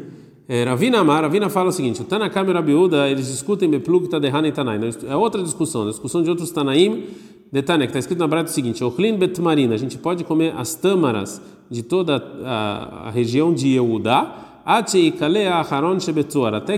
é, 0.48 0.64
Ravina 0.64 1.00
Amar, 1.00 1.24
Ravina 1.24 1.50
fala 1.50 1.70
o 1.70 1.72
seguinte: 1.72 2.02
o 2.02 2.06
Tanakam 2.06 2.50
e 2.50 2.54
Rabiuda, 2.54 3.10
eles 3.10 3.28
discutem 3.28 3.70
Beplug, 3.70 4.08
Tadehan 4.08 4.48
e 4.48 4.52
Tanai. 4.52 4.80
É 5.08 5.16
outra 5.16 5.44
discussão, 5.44 5.84
a 5.84 5.90
discussão 5.90 6.22
de 6.22 6.30
outros 6.30 6.52
Tanaim 6.52 7.08
Detalhe, 7.54 7.84
que 7.84 7.90
está 7.90 8.00
escrito 8.00 8.18
na 8.18 8.26
Brada 8.26 8.50
o 8.50 8.52
seguinte: 8.52 8.84
Ochlin 8.84 9.16
betmarina, 9.16 9.76
a 9.76 9.78
gente 9.78 9.96
pode 9.96 10.24
comer 10.24 10.56
as 10.58 10.74
tâmaras 10.74 11.40
de 11.70 11.84
toda 11.84 12.18
a, 12.44 13.10
a 13.10 13.12
região 13.12 13.54
de 13.54 13.76
Eudá, 13.76 14.62
até 14.66 15.12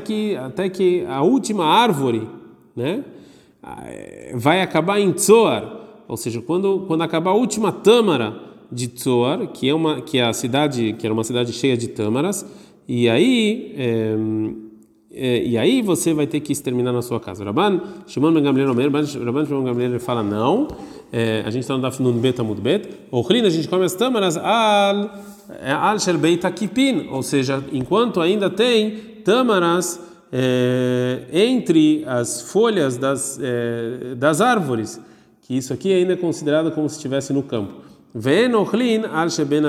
que 0.02 0.36
até 0.36 0.68
que 0.68 1.06
a 1.06 1.22
última 1.22 1.64
árvore, 1.64 2.28
né, 2.76 3.06
vai 4.34 4.62
acabar 4.62 5.00
em 5.00 5.14
Tzoar, 5.14 5.64
ou 6.10 6.18
seja, 6.18 6.42
quando 6.42 6.84
quando 6.88 7.04
acabar 7.04 7.32
a 7.32 7.36
última 7.36 7.72
tâmara 7.72 8.34
de 8.72 8.88
Tzoar, 8.88 9.48
que 9.48 9.70
é 9.70 9.74
uma 9.74 10.02
que 10.02 10.18
é 10.18 10.26
a 10.26 10.34
cidade 10.34 10.94
que 10.94 11.06
era 11.06 11.14
uma 11.14 11.24
cidade 11.24 11.54
cheia 11.54 11.78
de 11.78 11.88
tâmaras, 11.88 12.46
e 12.88 13.10
aí 13.10 13.74
é, 13.78 14.16
é, 15.18 15.44
e 15.46 15.58
aí 15.58 15.82
você 15.82 16.14
vai 16.14 16.28
ter 16.28 16.42
que 16.42 16.52
exterminar 16.52 16.92
na 16.92 17.02
sua 17.02 17.20
casa. 17.20 17.44
Rabban 17.46 17.82
Shimon 18.06 18.34
Ben 18.34 18.44
Gamliel 18.44 18.72
Omer, 18.72 18.92
Rabban 18.92 19.06
Shimon 19.06 19.64
Ben 19.64 19.74
Gamliel 19.74 20.00
fala 20.00 20.22
não, 20.22 20.68
é, 21.12 21.42
a 21.46 21.50
gente 21.50 21.62
está 21.62 21.74
no 21.76 21.82
Daf 21.82 22.02
Nun 22.02 22.20
Bet 22.20 22.40
Amud 22.42 22.60
Bet, 22.60 22.90
Ochlin, 23.12 23.46
a 23.46 23.50
gente 23.50 23.68
come 23.68 23.86
as 23.86 23.94
tâmaras 23.94 24.36
al, 24.36 25.10
é, 25.62 25.72
al 25.72 26.00
shel 26.00 26.18
beit 26.18 26.44
akipin, 26.44 27.08
ou 27.10 27.24
seja, 27.24 27.64
enquanto 27.72 28.20
ainda 28.20 28.50
tem 28.50 28.98
tâmaras 29.24 30.00
é, 30.32 31.24
entre 31.32 32.04
as 32.06 32.42
folhas 32.42 32.98
das, 32.98 33.40
é, 33.42 34.16
das 34.16 34.42
árvores, 34.42 35.00
que 35.42 35.56
isso 35.56 35.72
aqui 35.72 35.94
ainda 35.94 36.14
é 36.14 36.18
considerado 36.18 36.72
como 36.72 36.90
se 36.90 36.98
estivesse 36.98 37.32
no 37.32 37.44
campo. 37.44 37.74
Ven 38.18 38.56
Ochlin 38.56 39.04
al 39.12 39.30
sheben 39.30 39.64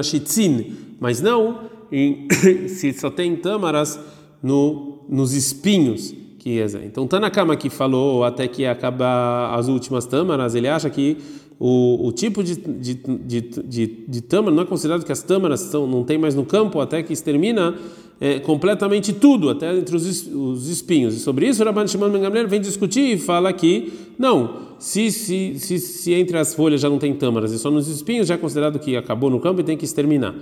mas 1.01 1.21
não 1.21 1.59
em, 1.91 2.29
se 2.69 2.93
só 2.93 3.11
tem 3.11 3.35
tâmaras 3.35 3.99
no, 4.41 5.01
nos 5.09 5.33
espinhos. 5.33 6.15
Que, 6.39 6.65
então, 6.85 7.09
Tanakama 7.09 7.57
que 7.57 7.69
falou 7.69 8.23
até 8.23 8.47
que 8.47 8.65
acabar 8.65 9.53
as 9.59 9.67
últimas 9.67 10.07
tâmaras, 10.07 10.55
ele 10.55 10.69
acha 10.69 10.89
que 10.89 11.19
o, 11.59 12.07
o 12.07 12.13
tipo 12.13 12.45
de, 12.45 12.55
de, 12.55 12.95
de, 12.95 13.41
de, 13.41 13.87
de 14.07 14.21
tâmara, 14.21 14.55
não 14.55 14.63
é 14.63 14.67
considerado 14.67 15.05
que 15.05 15.11
as 15.11 15.23
tâmaras 15.23 15.73
não 15.73 16.05
tem 16.05 16.17
mais 16.17 16.37
no 16.37 16.45
campo 16.45 16.81
até 16.81 17.03
que 17.03 17.13
extermina 17.13 17.75
é, 18.21 18.39
completamente 18.39 19.13
tudo, 19.13 19.51
até 19.51 19.77
entre 19.77 19.95
os, 19.95 20.27
os 20.27 20.69
espinhos. 20.69 21.15
E 21.15 21.21
sobre 21.21 21.49
isso, 21.49 21.63
o 21.63 21.65
Rabban 21.65 21.87
Shimon 21.87 22.11
Ben 22.11 22.23
Gamliel 22.23 22.49
vem 22.49 22.61
discutir 22.61 23.15
e 23.15 23.19
fala 23.19 23.53
que, 23.53 23.93
não, 24.19 24.67
se, 24.79 25.11
se, 25.11 25.59
se, 25.59 25.79
se 25.79 26.13
entre 26.13 26.39
as 26.39 26.55
folhas 26.55 26.81
já 26.81 26.89
não 26.89 26.99
tem 26.99 27.15
tâmaras 27.15 27.53
e 27.53 27.59
só 27.59 27.71
nos 27.71 27.89
espinhos, 27.89 28.27
já 28.27 28.35
é 28.35 28.39
considerado 28.39 28.79
que 28.79 28.97
acabou 28.97 29.31
no 29.31 29.41
campo 29.41 29.61
e 29.61 29.65
tem 29.65 29.77
que 29.77 29.85
exterminar. 29.85 30.35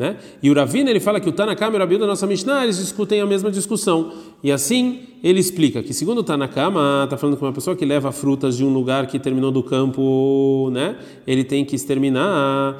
Né? 0.00 0.16
E 0.42 0.50
o 0.50 0.54
Ravina 0.54 0.88
ele 0.88 0.98
fala 0.98 1.20
que 1.20 1.28
o 1.28 1.32
Tanakama 1.32 1.74
e 1.74 1.76
o 1.76 1.78
Rabi 1.78 1.98
da 1.98 2.06
nossa 2.06 2.26
Mishnah 2.26 2.64
eles 2.64 2.78
discutem 2.78 3.20
a 3.20 3.26
mesma 3.26 3.50
discussão. 3.50 4.12
E 4.42 4.50
assim 4.50 5.00
ele 5.22 5.38
explica 5.38 5.82
que 5.82 5.92
segundo 5.92 6.18
o 6.18 6.22
Tanakama 6.22 7.02
está 7.04 7.18
falando 7.18 7.36
que 7.36 7.42
uma 7.42 7.52
pessoa 7.52 7.76
que 7.76 7.84
leva 7.84 8.10
frutas 8.10 8.56
de 8.56 8.64
um 8.64 8.72
lugar 8.72 9.06
que 9.06 9.18
terminou 9.18 9.50
do 9.52 9.62
campo, 9.62 10.70
né? 10.72 10.96
Ele 11.26 11.44
tem 11.44 11.66
que 11.66 11.76
exterminar 11.76 12.78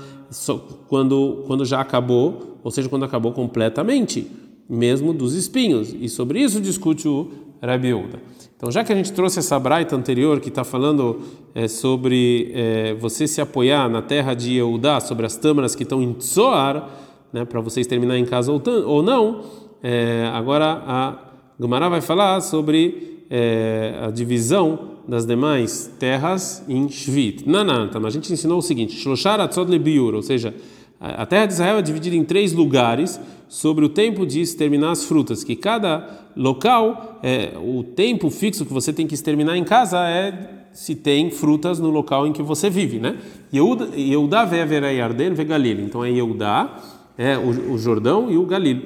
quando 0.88 1.44
quando 1.46 1.62
já 1.66 1.80
acabou, 1.80 2.58
ou 2.64 2.70
seja, 2.70 2.88
quando 2.88 3.04
acabou 3.04 3.32
completamente, 3.32 4.26
mesmo 4.70 5.12
dos 5.12 5.34
espinhos. 5.34 5.94
E 5.98 6.08
sobre 6.08 6.40
isso 6.40 6.60
discute 6.60 7.08
o 7.08 7.30
Rabi 7.60 7.92
Uda. 7.92 8.20
Então, 8.56 8.70
já 8.70 8.84
que 8.84 8.92
a 8.92 8.96
gente 8.96 9.12
trouxe 9.12 9.40
essa 9.40 9.58
braita 9.58 9.96
anterior 9.96 10.38
que 10.38 10.48
está 10.48 10.62
falando 10.62 11.20
é, 11.54 11.66
sobre 11.66 12.52
é, 12.54 12.94
você 12.94 13.26
se 13.26 13.40
apoiar 13.40 13.88
na 13.88 14.00
terra 14.00 14.34
de 14.34 14.54
Eudá, 14.54 15.00
sobre 15.00 15.26
as 15.26 15.36
tâmaras 15.36 15.74
que 15.74 15.82
estão 15.82 16.00
em 16.00 16.12
Tsoar, 16.12 16.88
né, 17.32 17.44
para 17.44 17.60
vocês 17.60 17.86
terminar 17.86 18.18
em 18.18 18.24
casa 18.24 18.52
ou, 18.52 18.62
ou 18.86 19.02
não. 19.02 19.44
É, 19.82 20.30
agora 20.32 20.82
a 20.86 21.18
Gumará 21.58 21.88
vai 21.88 22.00
falar 22.00 22.40
sobre 22.42 23.24
é, 23.30 23.98
a 24.02 24.10
divisão 24.10 24.90
das 25.08 25.26
demais 25.26 25.90
terras 25.98 26.62
em 26.68 26.88
Shvit. 26.88 27.48
Nananta, 27.48 27.98
mas 27.98 28.14
a 28.14 28.16
gente 28.18 28.32
ensinou 28.32 28.58
o 28.58 28.62
seguinte: 28.62 28.94
Shloshar 28.94 29.40
Atzod 29.40 29.70
Lebiur, 29.70 30.14
ou 30.14 30.22
seja, 30.22 30.54
a 31.00 31.24
terra 31.24 31.46
de 31.46 31.54
Israel 31.54 31.78
é 31.78 31.82
dividida 31.82 32.14
em 32.14 32.24
três 32.24 32.52
lugares 32.52 33.18
sobre 33.50 33.84
o 33.84 33.88
tempo 33.88 34.24
de 34.24 34.40
exterminar 34.40 34.92
as 34.92 35.04
frutas, 35.04 35.42
que 35.42 35.56
cada 35.56 36.08
local, 36.36 37.18
é, 37.20 37.52
o 37.60 37.82
tempo 37.82 38.30
fixo 38.30 38.64
que 38.64 38.72
você 38.72 38.92
tem 38.92 39.08
que 39.08 39.14
exterminar 39.14 39.56
em 39.56 39.64
casa 39.64 39.98
é 40.08 40.68
se 40.72 40.94
tem 40.94 41.32
frutas 41.32 41.80
no 41.80 41.90
local 41.90 42.28
em 42.28 42.32
que 42.32 42.44
você 42.44 42.70
vive, 42.70 43.00
né? 43.00 43.18
Yehuda 43.52 44.46
ve 44.46 44.56
Yarden 44.56 45.34
ve 45.34 45.44
Galil. 45.44 45.80
Então 45.80 46.04
é 46.04 46.10
Yehuda 46.12 46.70
é 47.18 47.36
o, 47.36 47.72
o 47.72 47.78
Jordão 47.78 48.30
e 48.30 48.36
o 48.36 48.46
Galil. 48.46 48.82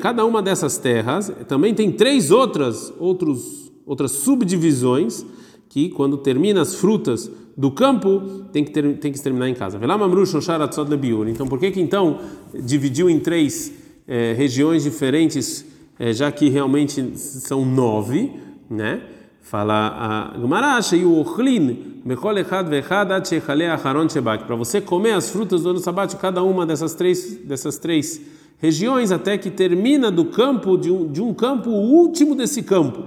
Cada 0.00 0.24
uma 0.24 0.40
dessas 0.40 0.78
terras 0.78 1.32
também 1.48 1.74
tem 1.74 1.90
três 1.90 2.30
outras 2.30 2.94
outros, 3.00 3.72
outras 3.84 4.12
subdivisões 4.12 5.26
que 5.68 5.88
quando 5.88 6.18
termina 6.18 6.62
as 6.62 6.76
frutas 6.76 7.28
do 7.56 7.70
campo 7.70 8.46
tem 8.52 8.64
que 8.64 8.70
ter, 8.70 8.98
tem 8.98 9.12
que 9.12 9.22
terminar 9.22 9.48
em 9.48 9.54
casa. 9.54 9.78
Então 11.28 11.46
por 11.46 11.58
que 11.58 11.70
que 11.70 11.80
então 11.80 12.18
dividiu 12.52 13.08
em 13.08 13.20
três 13.20 13.72
é, 14.06 14.34
regiões 14.36 14.82
diferentes, 14.84 15.64
é, 15.98 16.12
já 16.12 16.30
que 16.30 16.48
realmente 16.48 17.16
são 17.16 17.64
nove, 17.64 18.32
né? 18.68 19.02
Fala 19.42 20.32
a 20.34 20.40
Gemara, 20.40 20.80
o 21.04 21.20
Ochlin, 21.20 22.02
Echad 22.08 22.68
Vechad. 22.68 23.08
Para 24.46 24.56
você 24.56 24.80
comer 24.80 25.12
as 25.12 25.30
frutas 25.30 25.62
do 25.62 25.70
ano 25.70 25.78
sabat, 25.78 26.16
cada 26.16 26.42
uma 26.42 26.64
dessas 26.64 26.94
três, 26.94 27.36
dessas 27.44 27.76
três 27.76 28.20
regiões, 28.58 29.12
até 29.12 29.36
que 29.36 29.50
termina 29.50 30.10
do 30.10 30.24
campo, 30.24 30.78
de 30.78 30.90
um, 30.90 31.06
de 31.12 31.20
um 31.20 31.34
campo, 31.34 31.70
o 31.70 31.92
último 31.92 32.34
desse 32.34 32.62
campo. 32.62 33.04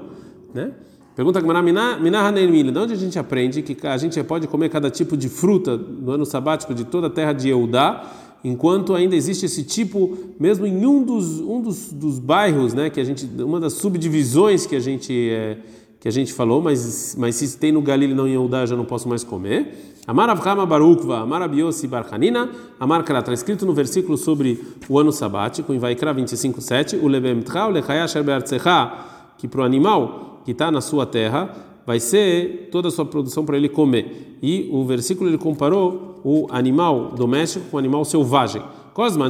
Né? 0.53 0.71
Pergunta 1.17 1.39
Hanermila, 1.39 2.71
de 2.71 2.77
onde 2.77 2.93
a 2.93 2.95
gente 2.95 3.17
aprende 3.17 3.63
que 3.63 3.87
a 3.87 3.97
gente 3.97 4.21
pode 4.21 4.45
comer 4.45 4.69
cada 4.69 4.91
tipo 4.91 5.17
de 5.17 5.27
fruta 5.27 5.75
no 5.75 6.11
ano 6.11 6.27
sabático 6.27 6.75
de 6.75 6.83
toda 6.83 7.07
a 7.07 7.09
terra 7.09 7.33
de 7.33 7.49
Eudá, 7.49 8.05
enquanto 8.43 8.93
ainda 8.93 9.15
existe 9.15 9.43
esse 9.43 9.63
tipo, 9.63 10.15
mesmo 10.39 10.67
em 10.67 10.85
um 10.85 11.01
dos, 11.01 11.39
um 11.39 11.59
dos, 11.59 11.91
dos 11.91 12.19
bairros, 12.19 12.75
né, 12.75 12.91
que 12.91 12.99
a 12.99 13.03
gente, 13.03 13.27
uma 13.39 13.59
das 13.59 13.73
subdivisões 13.73 14.67
que 14.67 14.75
a 14.75 14.79
gente 14.79 15.31
é, 15.31 15.57
que 15.99 16.07
a 16.07 16.11
gente 16.11 16.31
falou, 16.31 16.61
mas, 16.61 17.15
mas 17.17 17.33
se 17.33 17.57
tem 17.57 17.71
no 17.71 17.81
Galil 17.81 18.15
não 18.15 18.27
em 18.27 18.33
Eudá, 18.33 18.63
já 18.67 18.75
não 18.75 18.85
posso 18.85 19.09
mais 19.09 19.23
comer. 19.23 19.95
Amar 20.05 20.29
Avkama 20.29 20.67
Barukva, 20.67 21.21
Amar 21.21 21.41
Abiosi 21.41 21.87
Barhanina, 21.87 22.47
Amar 22.79 23.01
Kra, 23.03 23.17
está 23.17 23.33
escrito 23.33 23.65
no 23.65 23.73
versículo 23.73 24.19
sobre 24.19 24.63
o 24.87 24.99
ano 24.99 25.11
sabático, 25.11 25.73
em 25.73 25.79
Vaikra 25.79 26.13
25:7, 26.13 26.99
o 27.01 27.07
Lebem 27.07 27.41
Tchau, 27.41 27.71
Lechayasher 27.71 28.23
Beartsecha, 28.23 28.93
que 29.39 29.47
para 29.47 29.61
o 29.61 29.63
animal 29.63 30.36
que 30.47 30.51
está 30.51 30.71
na 30.71 30.79
sua 30.79 31.05
terra, 31.05 31.49
vai 31.85 31.99
ser 31.99 32.69
toda 32.71 32.87
a 32.87 32.91
sua 32.91 33.03
produção 33.03 33.43
para 33.43 33.57
ele 33.57 33.67
comer. 33.67 34.37
E 34.41 34.69
o 34.71 34.85
versículo 34.85 35.29
ele 35.29 35.37
comparou 35.37 36.21
o 36.23 36.47
animal 36.49 37.11
doméstico 37.17 37.65
com 37.69 37.75
o 37.75 37.79
animal 37.79 38.05
selvagem. 38.05 38.61
Cosman 38.93 39.29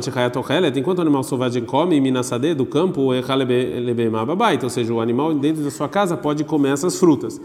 enquanto 0.76 1.00
o 1.00 1.02
animal 1.02 1.24
selvagem 1.24 1.66
come 1.66 2.00
minasade 2.00 2.54
do 2.54 2.68
campo, 2.68 3.02
ou 3.02 4.70
seja, 4.70 4.94
o 4.94 5.02
animal 5.02 5.34
dentro 5.34 5.64
da 5.64 5.72
sua 5.72 5.90
casa 5.90 6.16
pode 6.16 6.44
comer 6.44 6.74
essas 6.74 7.00
frutas. 7.00 7.42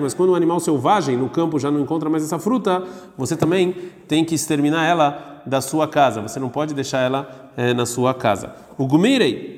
Mas 0.00 0.14
quando 0.14 0.30
o 0.30 0.34
animal 0.34 0.60
selvagem 0.60 1.14
no 1.14 1.28
campo 1.28 1.58
já 1.58 1.70
não 1.70 1.80
encontra 1.80 2.08
mais 2.08 2.24
essa 2.24 2.38
fruta, 2.38 2.82
você 3.18 3.36
também 3.36 3.74
tem 4.08 4.24
que 4.24 4.34
exterminar 4.34 4.86
ela 4.86 5.42
da 5.44 5.60
sua 5.60 5.86
casa. 5.86 6.22
Você 6.22 6.40
não 6.40 6.48
pode 6.48 6.72
deixar 6.72 7.00
ela 7.00 7.52
é, 7.54 7.74
na 7.74 7.84
sua 7.84 8.14
casa. 8.14 8.54
O 8.78 8.86
gumirei. 8.86 9.57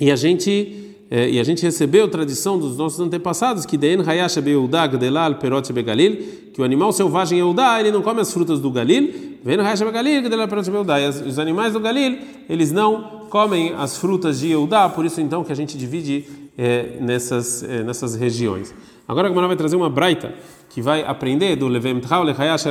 E 0.00 0.10
a 0.10 0.16
gente 0.16 0.88
é, 1.10 1.30
e 1.30 1.40
a 1.40 1.42
gente 1.42 1.62
recebeu 1.62 2.06
tradição 2.08 2.58
dos 2.58 2.76
nossos 2.76 3.00
antepassados 3.00 3.64
que 3.64 3.78
den 3.78 4.02
hayash 4.02 4.34
perot 5.40 5.72
begalil, 5.72 6.18
que 6.52 6.60
o 6.60 6.64
animal 6.64 6.92
selvagem 6.92 7.38
Eudá, 7.38 7.80
ele 7.80 7.90
não 7.90 8.02
come 8.02 8.20
as 8.20 8.30
frutas 8.30 8.60
do 8.60 8.70
Galil, 8.70 9.10
hayash 9.46 9.80
begalil 9.80 10.22
perot 10.22 10.68
os 11.26 11.38
animais 11.38 11.72
do 11.72 11.80
Galil, 11.80 12.18
eles 12.48 12.70
não 12.70 13.26
comem 13.30 13.72
as 13.72 13.96
frutas 13.96 14.40
de 14.40 14.50
Eudá, 14.50 14.86
por 14.86 15.06
isso 15.06 15.18
então 15.18 15.42
que 15.42 15.50
a 15.50 15.56
gente 15.56 15.78
divide 15.78 16.26
é, 16.58 16.98
nessas 17.00 17.62
é, 17.62 17.82
nessas 17.82 18.14
regiões. 18.14 18.74
Agora 19.06 19.28
a 19.28 19.30
Gemara 19.30 19.46
vai 19.46 19.56
trazer 19.56 19.76
uma 19.76 19.88
braita 19.88 20.34
que 20.68 20.82
vai 20.82 21.02
aprender 21.02 21.56
do 21.56 21.68
levem 21.68 21.98
trau 22.00 22.22
lechayash 22.22 22.64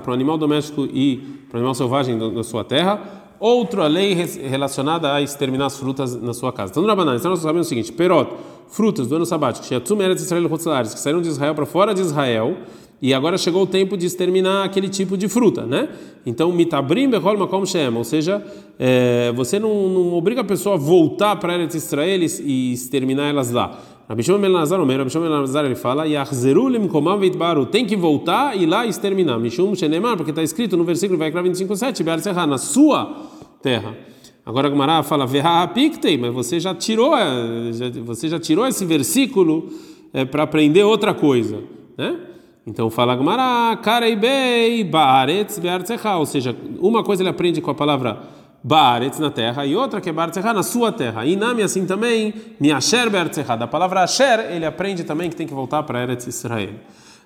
para 0.00 0.10
o 0.12 0.14
animal 0.14 0.38
doméstico 0.38 0.86
e 0.86 1.16
para 1.50 1.56
o 1.56 1.58
animal 1.58 1.74
selvagem 1.74 2.16
da 2.16 2.44
sua 2.44 2.62
terra 2.62 3.20
outra 3.40 3.86
lei 3.86 4.14
relacionada 4.14 5.12
a 5.14 5.22
exterminar 5.22 5.66
as 5.66 5.78
frutas 5.78 6.14
na 6.20 6.34
sua 6.34 6.52
casa. 6.52 6.70
Então, 6.70 6.86
Rabanan, 6.86 7.16
então 7.16 7.30
nós 7.30 7.40
sabemos 7.40 7.66
o 7.66 7.68
seguinte: 7.68 7.90
perot, 7.90 8.30
frutas 8.68 9.06
do 9.08 9.16
ano 9.16 9.26
sabático, 9.26 9.66
que 9.66 11.00
saíram 11.00 11.22
de 11.22 11.28
Israel 11.28 11.54
para 11.54 11.66
fora 11.66 11.94
de 11.94 12.02
Israel, 12.02 12.56
e 13.02 13.14
agora 13.14 13.38
chegou 13.38 13.62
o 13.62 13.66
tempo 13.66 13.96
de 13.96 14.04
exterminar 14.04 14.64
aquele 14.64 14.88
tipo 14.88 15.16
de 15.16 15.26
fruta, 15.26 15.64
né? 15.64 15.88
Então, 16.26 16.52
mitabrim 16.52 17.08
bechol 17.08 17.38
makom 17.38 17.64
shem, 17.64 17.88
ou 17.96 18.04
seja, 18.04 18.44
é, 18.78 19.32
você 19.34 19.58
não, 19.58 19.88
não, 19.88 20.12
obriga 20.12 20.42
a 20.42 20.44
pessoa 20.44 20.74
a 20.74 20.78
voltar 20.78 21.36
para 21.36 21.54
Eretz 21.54 21.74
Israel 21.74 22.20
e 22.44 22.72
exterminar 22.74 23.30
elas 23.30 23.50
lá. 23.50 23.78
Rabi 24.10 24.24
Shimon 24.24 24.40
ben 24.40 24.50
Lazar, 24.50 24.80
Rabi 24.80 25.08
ben 25.08 25.28
Lazar, 25.28 25.64
ele 25.66 25.76
fala, 25.76 26.04
Yachzeru 26.04 26.68
limkomam 26.68 27.16
veitbaru, 27.16 27.66
tem 27.66 27.86
que 27.86 27.94
voltar 27.94 28.56
e 28.56 28.66
lá 28.66 28.84
exterminar. 28.84 29.38
Mishum 29.38 29.72
shenemar, 29.72 30.16
porque 30.16 30.32
está 30.32 30.42
escrito 30.42 30.76
no 30.76 30.82
versículo 30.82 31.16
vai 31.16 31.30
25:7, 31.30 32.02
Be'ar 32.02 32.44
na 32.44 32.58
sua 32.58 33.28
terra. 33.62 33.96
Agora 34.44 34.68
a 34.68 35.02
fala 35.04 35.28
Piktei, 35.68 36.18
mas 36.18 36.34
você 36.34 36.58
já 36.58 36.74
tirou, 36.74 37.16
é, 37.16 37.70
você 38.04 38.28
já 38.28 38.40
tirou 38.40 38.66
esse 38.66 38.84
versículo 38.84 39.68
é, 40.12 40.24
para 40.24 40.42
aprender 40.42 40.82
outra 40.82 41.14
coisa, 41.14 41.62
né? 41.96 42.18
Então 42.66 42.90
fala 42.90 43.16
Gemara, 43.16 43.76
Kareibei 43.76 44.82
Baaretz 44.82 45.60
Beartzecha, 45.60 46.16
ou 46.16 46.26
seja, 46.26 46.56
uma 46.80 47.04
coisa 47.04 47.22
ele 47.22 47.28
aprende 47.28 47.60
com 47.60 47.70
a 47.70 47.74
palavra 47.74 48.18
Baaretz 48.62 49.18
na 49.18 49.30
terra 49.30 49.64
e 49.64 49.74
outra 49.74 50.00
que 50.00 50.10
é 50.10 50.12
Beartzecha 50.12 50.52
na 50.52 50.62
sua 50.62 50.92
terra. 50.92 51.24
E 51.24 51.34
Nami 51.36 51.62
assim 51.62 51.86
também, 51.86 52.34
Miasher 52.60 53.10
Beartzecha, 53.10 53.56
da 53.56 53.66
palavra 53.66 54.02
Asher, 54.02 54.40
ele 54.50 54.66
aprende 54.66 55.04
também 55.04 55.30
que 55.30 55.36
tem 55.36 55.46
que 55.46 55.54
voltar 55.54 55.82
para 55.82 56.02
Eretz 56.02 56.26
Israel. 56.26 56.74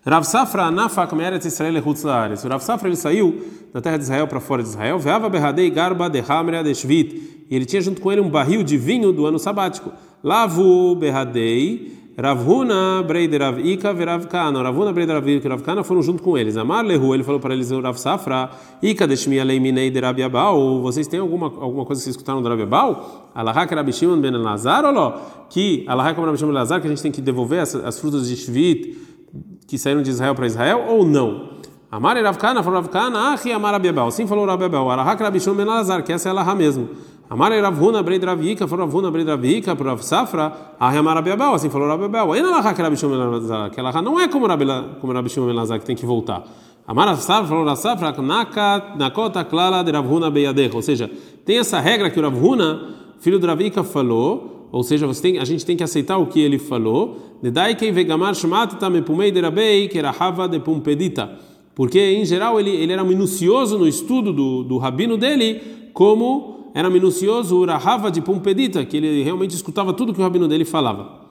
Rav 0.07 0.23
Safra 0.25 0.65
anafak 0.65 1.15
meretz 1.15 1.47
Israel 1.47 1.79
echutz 1.79 2.03
laaretz. 2.03 2.45
Rav 2.45 2.63
Safra 2.63 2.89
ele 2.89 2.97
saiu 2.97 3.43
da 3.73 3.81
terra 3.81 3.97
de 3.97 4.05
Israel 4.05 4.27
para 4.27 4.39
fora 4.39 4.63
de 4.63 4.69
Israel. 4.69 4.99
Veava 4.99 5.31
berradei 5.31 5.71
garba 5.71 6.11
de 6.11 6.21
hamrea 6.21 6.63
de 6.63 6.75
shvit. 6.75 7.47
E 7.51 7.57
ele 7.57 7.65
tinha 7.65 7.81
junto 7.81 8.03
com 8.03 8.13
ele 8.13 8.21
um 8.21 8.29
barril 8.29 8.63
de 8.63 8.77
vinho 8.77 9.13
do 9.13 9.25
ano 9.25 9.39
sabático. 9.39 9.93
Lavu 10.23 10.95
berradei 10.95 12.04
Ravuna, 12.17 13.03
Breider 13.03 13.41
Rav 13.41 13.59
Ika, 13.59 13.93
Verav 13.93 14.29
Kana. 14.29 14.63
Ravuna, 14.63 14.93
Breider 14.93 15.15
Rav 15.15 15.29
Ika 15.29 15.49
Rav 15.49 15.63
Kana 15.63 15.83
foram 15.83 16.01
junto 16.01 16.23
com 16.23 16.39
eles. 16.39 16.57
Amar 16.57 16.85
Lehu, 16.85 17.13
ele 17.13 17.25
falou 17.25 17.41
para 17.41 17.55
eles, 17.55 17.71
Rav 17.71 17.97
Safra, 17.99 18.51
Ika 18.81 19.07
Deshmi 19.07 19.41
Aleiminei 19.41 19.91
de 19.91 20.01
Rabi 20.01 20.23
Abau. 20.23 20.81
Vocês 20.81 21.09
têm 21.09 21.19
alguma, 21.19 21.47
alguma 21.47 21.85
coisa 21.85 22.01
que 22.01 22.05
vocês 22.05 22.15
escutaram 22.15 22.41
do 22.41 22.49
Rabi 22.49 22.63
Abau? 22.63 23.31
Alahá 23.35 23.67
que 23.67 23.75
Rabi 23.75 23.93
Shimon 23.93 24.21
ben 24.21 24.31
Lazar, 24.31 24.93
não? 24.93 25.15
Que, 25.51 25.85
Alahá 25.89 26.15
como 26.15 26.27
Rabi 26.27 26.39
Shimon 26.39 26.53
Lazar, 26.53 26.81
que 26.81 26.87
a 26.87 26.91
gente 26.91 27.03
tem 27.03 27.11
que 27.11 27.21
devolver 27.21 27.61
as, 27.61 27.75
as 27.75 27.99
frutas 27.99 28.29
de 28.29 28.37
Shvit 28.37 28.97
que 29.67 29.77
saíram 29.77 30.01
de 30.03 30.11
Israel 30.11 30.37
para 30.37 30.47
Israel 30.47 30.85
ou 30.89 31.05
não? 31.05 31.55
Amar 31.91 32.17
Rav 32.17 32.39
Kana, 32.39 32.63
falou 32.63 32.81
Rav 32.81 32.91
Kana, 32.91 33.33
Achi 33.33 33.51
Amar 33.51 33.75
Abiabel. 33.75 34.13
Sim 34.13 34.29
falou 34.29 34.47
Rabi 34.47 34.65
Abel. 34.65 34.89
Arahak 34.89 35.21
Rabi 35.21 35.41
Shimon 35.41 35.57
Ben 35.57 35.67
Lazar, 35.67 36.05
que 36.05 36.13
essa 36.13 36.29
é 36.29 36.31
a 36.31 36.33
Alaha 36.33 36.55
mesmo. 36.55 36.91
Amara 37.35 37.61
Rav 37.61 37.83
Huna 37.83 38.01
Brei 38.01 38.21
Dravika, 38.21 38.69
falou 38.69 38.87
Rav 38.87 38.95
Huna 38.97 39.11
Brei 39.11 39.25
Dravika, 39.25 39.75
para 39.75 39.91
Rav 39.91 40.03
Safra, 40.05 40.53
Ahemar 40.79 41.17
Rabi 41.17 41.33
Abel, 41.33 41.53
assim 41.53 41.69
falou 41.69 41.89
Rabi 41.89 42.05
Abel. 42.05 42.33
Ainda 42.33 42.49
lá 42.49 42.73
que 42.73 42.81
Rabi 42.81 42.97
Shimon 42.97 43.13
Elazar, 43.13 43.71
que 43.73 43.81
ela 43.81 44.01
não 44.01 44.21
é 44.21 44.29
como 44.29 44.47
Rabi, 44.47 44.65
como 45.01 45.13
Rabi 45.13 45.29
Shimon 45.29 45.51
Elazar, 45.51 45.81
que 45.81 45.85
tem 45.85 45.97
que 45.97 46.07
voltar. 46.07 46.45
Amara 46.87 47.17
Safra, 47.17 47.49
falou 47.49 47.65
Rav 47.65 47.77
Safra, 47.77 48.15
Nakota 48.97 49.43
Klala 49.43 49.83
de 49.83 49.91
Rav 49.91 50.07
Huna 50.09 50.31
Beyadech, 50.31 50.77
ou 50.77 50.81
seja, 50.81 51.11
tem 51.45 51.59
essa 51.59 51.81
regra 51.81 52.09
que 52.09 52.21
o 52.21 52.23
Rav 52.23 52.37
Huna, 52.37 52.95
filho 53.19 53.41
do 53.41 53.49
Ravika, 53.49 53.83
falou, 53.83 54.69
ou 54.71 54.85
seja, 54.85 55.05
você 55.05 55.21
tem, 55.21 55.41
a 55.41 55.45
gente 55.45 55.67
tem 55.67 55.77
que 55.77 55.83
aceitar 55.83 56.19
o 56.19 56.27
que 56.27 56.41
ele 56.41 56.61
falou. 56.61 57.19
Nedai 57.43 57.75
vegamar 57.75 58.37
shmatata 58.37 58.89
mepumei 58.89 59.33
derabei 59.33 59.89
que 59.89 59.99
era 59.99 60.15
hava 60.17 60.49
de 60.49 60.61
pumpedita. 60.61 61.33
Porque 61.75 61.99
em 61.99 62.25
geral 62.25 62.61
ele, 62.61 62.71
ele 62.71 62.93
era 62.93 63.03
minucioso 63.03 63.77
no 63.77 63.89
estudo 63.89 64.33
do, 64.33 64.63
do 64.63 64.79
rabino 64.79 65.17
dele, 65.17 65.91
como 65.93 66.55
era 66.75 66.91
minucioso 66.91 67.57
o 67.57 67.65
Rahava 67.65 68.11
de 68.11 68.21
Pompedita, 68.21 68.85
que 68.85 68.97
ele 68.97 69.23
realmente 69.23 69.55
escutava 69.55 69.93
tudo 69.93 70.13
que 70.13 70.19
o 70.19 70.23
rabino 70.25 70.49
dele 70.49 70.65
falava. 70.65 71.23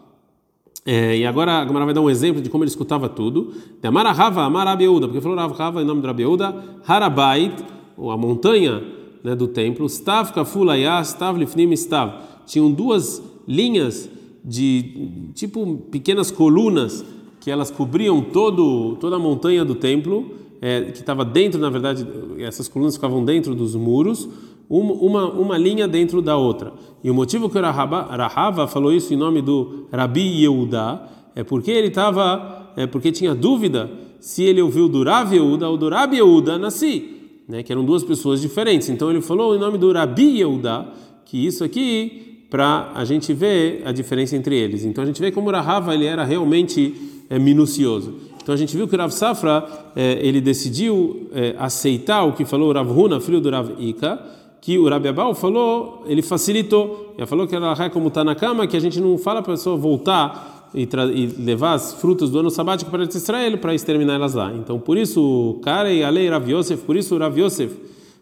É, 0.85 1.17
e 1.17 1.25
agora 1.25 1.59
a 1.59 1.65
Gamara 1.65 1.83
vai 1.83 1.93
dar 1.93 1.99
um 1.99 2.09
exemplo 2.09 2.41
de 2.41 2.49
como 2.49 2.63
ele 2.63 2.69
escutava 2.69 3.09
tudo. 3.09 3.53
De 3.81 3.85
Amar 3.85 4.05
Rava, 4.15 4.41
Amar 4.43 4.65
Abiúda, 4.67 5.05
porque 5.05 5.19
falou 5.19 5.37
Rava 5.49 5.81
em 5.81 5.85
nome 5.85 6.01
do 6.01 6.07
Abiúda, 6.07 6.55
Harabait, 6.87 7.53
a 7.97 8.17
montanha 8.17 8.83
né, 9.21 9.35
do 9.35 9.47
templo, 9.47 9.85
Stav 9.87 10.31
Kafulayá, 10.33 11.01
Stav 11.01 11.37
Lifnim 11.37 11.73
Stav. 11.73 12.21
Tinham 12.45 12.71
duas 12.71 13.21
linhas 13.45 14.09
de 14.45 15.31
tipo 15.33 15.77
pequenas 15.91 16.31
colunas 16.31 17.03
que 17.41 17.51
elas 17.51 17.69
cobriam 17.69 18.21
todo, 18.21 18.95
toda 18.95 19.17
a 19.17 19.19
montanha 19.19 19.65
do 19.65 19.75
templo, 19.75 20.31
é, 20.61 20.83
que 20.83 20.99
estava 20.99 21.25
dentro, 21.25 21.59
na 21.59 21.69
verdade, 21.69 22.07
essas 22.39 22.69
colunas 22.69 22.95
ficavam 22.95 23.25
dentro 23.25 23.53
dos 23.53 23.75
muros 23.75 24.29
uma, 24.69 25.29
uma 25.31 25.57
linha 25.57 25.87
dentro 25.87 26.21
da 26.21 26.37
outra. 26.37 26.73
E 27.03 27.11
o 27.11 27.13
motivo 27.13 27.49
que 27.49 27.57
o 27.57 27.61
Rahava 27.61 28.67
falou 28.67 28.93
isso 28.93 29.13
em 29.13 29.17
nome 29.17 29.41
do 29.41 29.87
Rabi 29.91 30.43
Yehuda 30.43 31.01
é 31.35 31.43
porque 31.43 31.71
ele 31.71 31.87
estava, 31.87 32.71
é 32.75 32.87
porque 32.87 33.11
tinha 33.11 33.35
dúvida 33.35 33.89
se 34.19 34.43
ele 34.43 34.61
ouviu 34.61 34.87
do 34.87 35.03
Rav 35.03 35.33
Yehuda 35.33 35.69
ou 35.69 35.77
do 35.77 35.89
Rabi 35.89 36.17
Yehuda 36.17 36.57
nasci, 36.57 37.03
né, 37.47 37.61
que 37.61 37.71
eram 37.71 37.83
duas 37.83 38.03
pessoas 38.03 38.39
diferentes. 38.39 38.87
Então 38.89 39.09
ele 39.09 39.21
falou 39.21 39.55
em 39.55 39.59
nome 39.59 39.77
do 39.77 39.91
Rabi 39.91 40.39
Yehuda 40.39 40.87
que 41.25 41.45
isso 41.45 41.63
aqui 41.63 42.45
para 42.49 42.91
a 42.93 43.03
gente 43.03 43.33
ver 43.33 43.81
a 43.83 43.91
diferença 43.91 44.35
entre 44.37 44.55
eles. 44.55 44.85
Então 44.85 45.03
a 45.03 45.07
gente 45.07 45.19
vê 45.19 45.31
como 45.31 45.49
o 45.49 45.51
Rahava 45.51 45.93
ele 45.93 46.05
era 46.05 46.23
realmente 46.23 46.93
é, 47.29 47.37
minucioso. 47.37 48.13
Então 48.41 48.53
a 48.53 48.57
gente 48.57 48.77
viu 48.77 48.87
que 48.87 48.95
o 48.95 48.97
Rav 48.97 49.11
Safra 49.11 49.65
é, 49.95 50.19
ele 50.21 50.39
decidiu 50.39 51.27
é, 51.33 51.55
aceitar 51.57 52.23
o 52.23 52.33
que 52.33 52.45
falou 52.45 52.69
o 52.69 52.73
Rav 52.73 52.89
Huna, 52.91 53.19
filho 53.19 53.41
do 53.41 53.49
Rav 53.49 53.71
Ika, 53.79 54.23
que 54.63 54.79
o 54.79 54.87
Rabi 54.87 55.09
Abal 55.09 55.35
falou, 55.35 56.03
ele 56.05 56.21
facilitou. 56.21 57.13
Ele 57.17 57.27
falou 57.27 57.45
que 57.45 57.53
ela 57.53 57.89
como 57.89 58.07
está 58.07 58.23
na 58.23 58.33
cama, 58.33 58.65
que 58.65 58.77
a 58.77 58.79
gente 58.79 58.97
não 58.97 59.17
fala 59.17 59.41
para 59.41 59.51
a 59.51 59.57
pessoa 59.57 59.75
voltar 59.75 60.69
e, 60.73 60.83
e, 60.83 61.25
levar 61.37 61.73
as 61.73 61.95
frutas 61.95 62.29
do 62.29 62.39
ano 62.39 62.49
sabático 62.49 62.89
para 62.89 63.03
Israel 63.03 63.57
para 63.57 63.75
exterminar 63.75 64.13
elas 64.13 64.33
lá. 64.33 64.53
Então, 64.53 64.79
por 64.79 64.97
isso, 64.97 65.59
Karei 65.61 66.01
Alei 66.01 66.29
Rav 66.29 66.49
Yosef, 66.49 66.81
por 66.83 66.95
isso 66.95 67.17
Rav 67.17 67.37
Yosef 67.37 67.75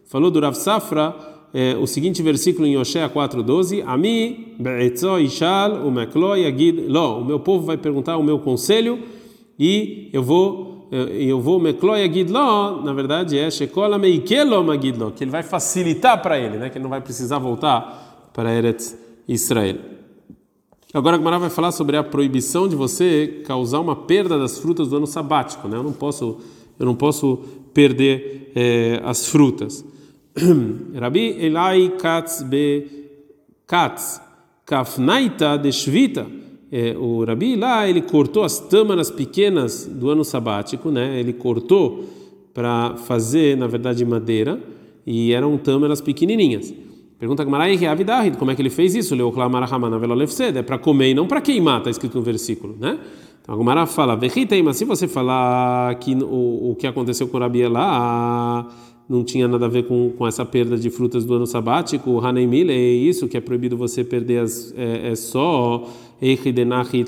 falou 0.08 0.32
do 0.32 0.40
Rav 0.40 0.56
Safra 0.56 1.16
é, 1.54 1.78
o 1.78 1.86
seguinte 1.86 2.24
versículo 2.24 2.66
em 2.66 2.76
Oshea 2.76 3.08
4:12, 3.08 3.84
Ami 3.86 4.56
be'etzo 4.58 5.20
ishal 5.20 5.86
umeklo 5.86 6.36
yagid 6.36 6.88
lo. 6.88 7.20
O 7.20 7.26
meu 7.26 7.40
povo 7.40 7.68
vai 7.68 7.78
perguntar 7.78 8.18
o 8.18 8.24
meu 8.24 8.40
conselho 8.40 8.98
e 9.60 10.10
eu 10.12 10.24
vou 10.24 10.71
eu 10.92 11.40
vou 11.40 11.58
mekloya 11.58 12.12
gidlo, 12.12 12.84
na 12.84 12.92
verdade 12.92 13.38
é 13.38 13.50
shekola 13.50 13.98
meikelo 13.98 14.62
magidlo, 14.62 15.12
que 15.12 15.24
ele 15.24 15.32
vai 15.32 15.42
facilitar 15.42 16.22
para 16.22 16.38
ele, 16.38 16.58
né? 16.58 16.70
Que 16.70 16.78
ele 16.78 16.84
não 16.84 16.90
vai 16.90 17.00
precisar 17.00 17.40
voltar 17.40 18.30
para 18.34 18.54
Eretz 18.54 18.98
Israel. 19.26 19.78
Agora 20.94 21.16
a 21.16 21.20
Gemara 21.20 21.40
vai 21.40 21.50
falar 21.50 21.72
sobre 21.72 21.96
a 21.96 22.04
proibição 22.04 22.68
de 22.68 22.76
você 22.76 23.42
causar 23.46 23.80
uma 23.80 23.96
perda 23.96 24.38
das 24.38 24.60
frutas 24.60 24.90
do 24.90 24.98
ano 24.98 25.08
sabático, 25.08 25.70
né? 25.70 25.78
Eu 25.78 25.84
não 25.84 25.94
posso, 25.94 26.40
eu 26.78 26.86
não 26.86 26.96
posso 26.96 27.38
perder 27.74 28.52
é, 28.54 29.02
as 29.06 29.28
frutas. 29.28 29.86
Rabi 31.00 31.38
Elai 31.40 31.94
Katz 31.98 32.44
be 32.44 32.86
Katz 33.66 34.22
Kafnaita 34.66 35.58
de 35.58 35.72
Shvita 35.72 36.41
é, 36.72 36.96
o 36.98 37.24
Rabi 37.26 37.56
lá 37.56 37.88
ele 37.90 38.02
cortou 38.02 38.44
as 38.44 38.60
tâmaras 38.60 39.12
pequenas 39.12 39.86
do 39.86 40.10
ano 40.10 40.24
sabático, 40.24 40.90
né? 40.90 41.20
Ele 41.20 41.34
cortou 41.34 42.06
para 42.54 42.96
fazer, 42.96 43.58
na 43.58 43.68
verdade, 43.68 44.06
madeira 44.06 44.60
e 45.06 45.34
eram 45.34 45.58
tâmaras 45.58 46.00
pequenininhas. 46.00 46.74
Pergunta 47.20 47.44
Gmarai 47.44 47.78
como 48.38 48.52
é 48.52 48.56
que 48.56 48.62
ele 48.62 48.70
fez 48.70 48.96
isso? 48.96 49.14
É 50.58 50.62
para 50.64 50.78
comer 50.78 51.12
e 51.12 51.14
não 51.14 51.28
para 51.28 51.42
queimar, 51.42 51.80
está 51.80 51.90
escrito 51.90 52.18
no 52.18 52.24
versículo, 52.24 52.76
né? 52.80 52.98
Então 53.42 53.56
a 53.56 53.58
Gumara 53.58 53.86
fala, 53.86 54.18
mas 54.64 54.78
se 54.78 54.86
você 54.86 55.08
falar 55.08 55.96
que 55.96 56.16
o, 56.16 56.72
o 56.72 56.76
que 56.76 56.86
aconteceu 56.88 57.28
com 57.28 57.38
o 57.38 57.40
Rabi 57.40 57.68
lá 57.68 58.68
não 59.12 59.26
tinha 59.26 59.46
nada 59.48 59.66
a 59.66 59.70
ver 59.70 59.84
com, 59.84 60.12
com 60.18 60.26
essa 60.26 60.46
perda 60.46 60.78
de 60.78 60.90
frutas 60.90 61.26
do 61.26 61.34
ano 61.34 61.46
sabático, 61.46 62.12
o 62.12 62.20
é 62.26 62.74
isso 62.74 63.28
que 63.28 63.36
é 63.36 63.42
proibido 63.42 63.76
você 63.76 64.06
perder 64.06 64.40
as, 64.40 64.74
é, 64.78 65.10
é 65.12 65.16
só 65.16 65.86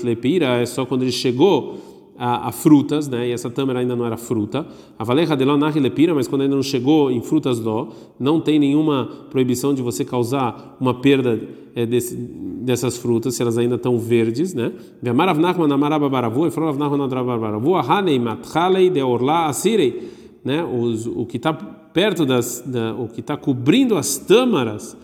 lepira, 0.04 0.60
é 0.60 0.66
só 0.66 0.84
quando 0.84 1.02
ele 1.02 1.12
chegou 1.12 1.78
a, 2.18 2.48
a, 2.48 2.52
frutas, 2.52 3.08
né? 3.08 3.28
E 3.28 3.32
essa 3.32 3.48
tâmara 3.48 3.80
ainda 3.80 3.96
não 3.96 4.04
era 4.04 4.16
fruta. 4.16 4.66
A 4.98 5.02
valeja 5.02 5.34
de 5.34 5.44
lepira, 5.80 6.14
mas 6.14 6.28
quando 6.28 6.42
ainda 6.42 6.54
não 6.54 6.62
chegou 6.62 7.10
em 7.10 7.22
frutas 7.22 7.58
dó, 7.58 7.88
não 8.20 8.38
tem 8.38 8.58
nenhuma 8.58 9.08
proibição 9.30 9.74
de 9.74 9.80
você 9.82 10.04
causar 10.04 10.76
uma 10.78 10.94
perda 10.94 11.40
é, 11.74 11.86
desse, 11.86 12.14
dessas 12.14 12.96
frutas 12.98 13.34
se 13.34 13.42
elas 13.42 13.56
ainda 13.56 13.76
estão 13.76 13.98
verdes, 13.98 14.52
né? 14.52 14.72
Ve'amarav 15.02 15.38
nachman 15.38 15.72
amaraba 15.72 16.08
baravu, 16.08 16.50
falou 16.50 16.70
Rav 16.70 16.78
Nachman 16.78 17.08
baravu, 17.08 17.74
ahanei 17.74 18.18
matchalei 18.18 18.90
de 18.90 19.02
orla 19.02 19.46
asirei, 19.46 20.08
né? 20.44 20.62
Os, 20.62 21.06
o 21.06 21.24
que 21.26 21.38
está 21.38 21.80
perto 21.94 22.26
das, 22.26 22.62
da, 22.66 22.92
o 22.92 23.08
que 23.08 23.20
está 23.20 23.36
cobrindo 23.36 23.96
as 23.96 24.18
tâmaras 24.18 24.96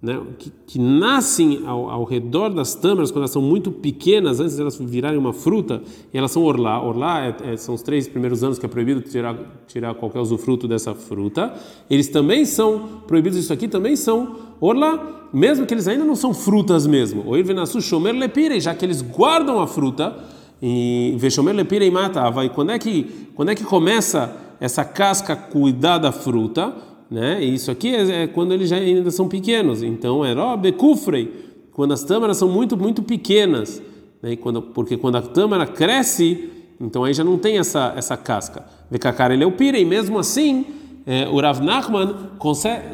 né, 0.00 0.18
que, 0.38 0.50
que, 0.66 0.78
nascem 0.78 1.64
ao, 1.66 1.90
ao, 1.90 2.04
redor 2.04 2.50
das 2.50 2.74
tâmaras 2.74 3.10
quando 3.10 3.22
elas 3.22 3.32
são 3.32 3.42
muito 3.42 3.70
pequenas, 3.70 4.40
antes 4.40 4.54
de 4.54 4.62
elas 4.62 4.78
virarem 4.78 5.18
uma 5.18 5.32
fruta, 5.32 5.82
e 6.14 6.16
elas 6.16 6.30
são 6.30 6.44
orlá. 6.44 6.80
Orlá 6.80 7.26
é, 7.26 7.52
é, 7.52 7.56
são 7.56 7.74
os 7.74 7.82
três 7.82 8.08
primeiros 8.08 8.42
anos 8.42 8.58
que 8.58 8.64
é 8.64 8.68
proibido 8.68 9.00
tirar, 9.02 9.36
tirar 9.66 9.94
qualquer 9.94 10.20
usufruto 10.20 10.66
dessa 10.66 10.94
fruta. 10.94 11.52
Eles 11.90 12.08
também 12.08 12.44
são 12.44 13.02
proibidos, 13.06 13.38
isso 13.38 13.52
aqui 13.52 13.66
também 13.68 13.96
são 13.96 14.36
orlá, 14.60 15.28
mesmo 15.32 15.66
que 15.66 15.74
eles 15.74 15.88
ainda 15.88 16.04
não 16.04 16.16
são 16.16 16.32
frutas 16.32 16.86
mesmo. 16.86 17.24
Ou 17.26 17.36
irvenasu 17.36 17.82
shomer 17.82 18.14
lepirei, 18.14 18.60
já 18.60 18.74
que 18.74 18.86
eles 18.86 19.02
guardam 19.02 19.60
a 19.60 19.66
fruta, 19.66 20.16
e 20.62 21.14
veshomer 21.18 21.54
lepirei 21.54 21.90
mata. 21.90 22.30
Vai, 22.30 22.48
quando 22.48 22.70
é 22.70 22.78
que 22.78 23.28
quando 23.34 23.50
é 23.50 23.54
que 23.54 23.64
começa 23.64 24.47
essa 24.60 24.84
casca 24.84 25.36
cuidar 25.36 25.98
da 25.98 26.12
fruta? 26.12 26.88
né? 27.10 27.42
E 27.42 27.54
isso 27.54 27.70
aqui 27.70 27.94
é, 27.94 28.22
é, 28.22 28.26
quando 28.26 28.52
eles 28.52 28.68
já 28.68 28.76
ainda 28.76 29.10
são 29.10 29.28
pequenos. 29.28 29.82
Então, 29.82 30.24
é 30.24 30.34
becufrei, 30.56 31.52
quando 31.72 31.92
as 31.92 32.02
tâmaras 32.02 32.36
são 32.36 32.48
muito, 32.48 32.76
muito 32.76 33.02
pequenas, 33.02 33.82
né? 34.22 34.36
quando, 34.36 34.60
porque 34.60 34.96
quando 34.96 35.16
a 35.16 35.22
tâmara 35.22 35.66
cresce, 35.66 36.50
então 36.80 37.04
aí 37.04 37.14
já 37.14 37.24
não 37.24 37.38
tem 37.38 37.58
essa, 37.58 37.94
essa 37.96 38.16
casca. 38.16 38.64
Vekacar 38.90 39.30
ele 39.30 39.44
é 39.44 39.46
o 39.46 39.52
pirei, 39.52 39.84
mesmo 39.84 40.18
assim, 40.18 40.66
é, 41.06 41.26
o 41.28 41.40
Rav 41.40 41.60
Nachman 41.60 42.14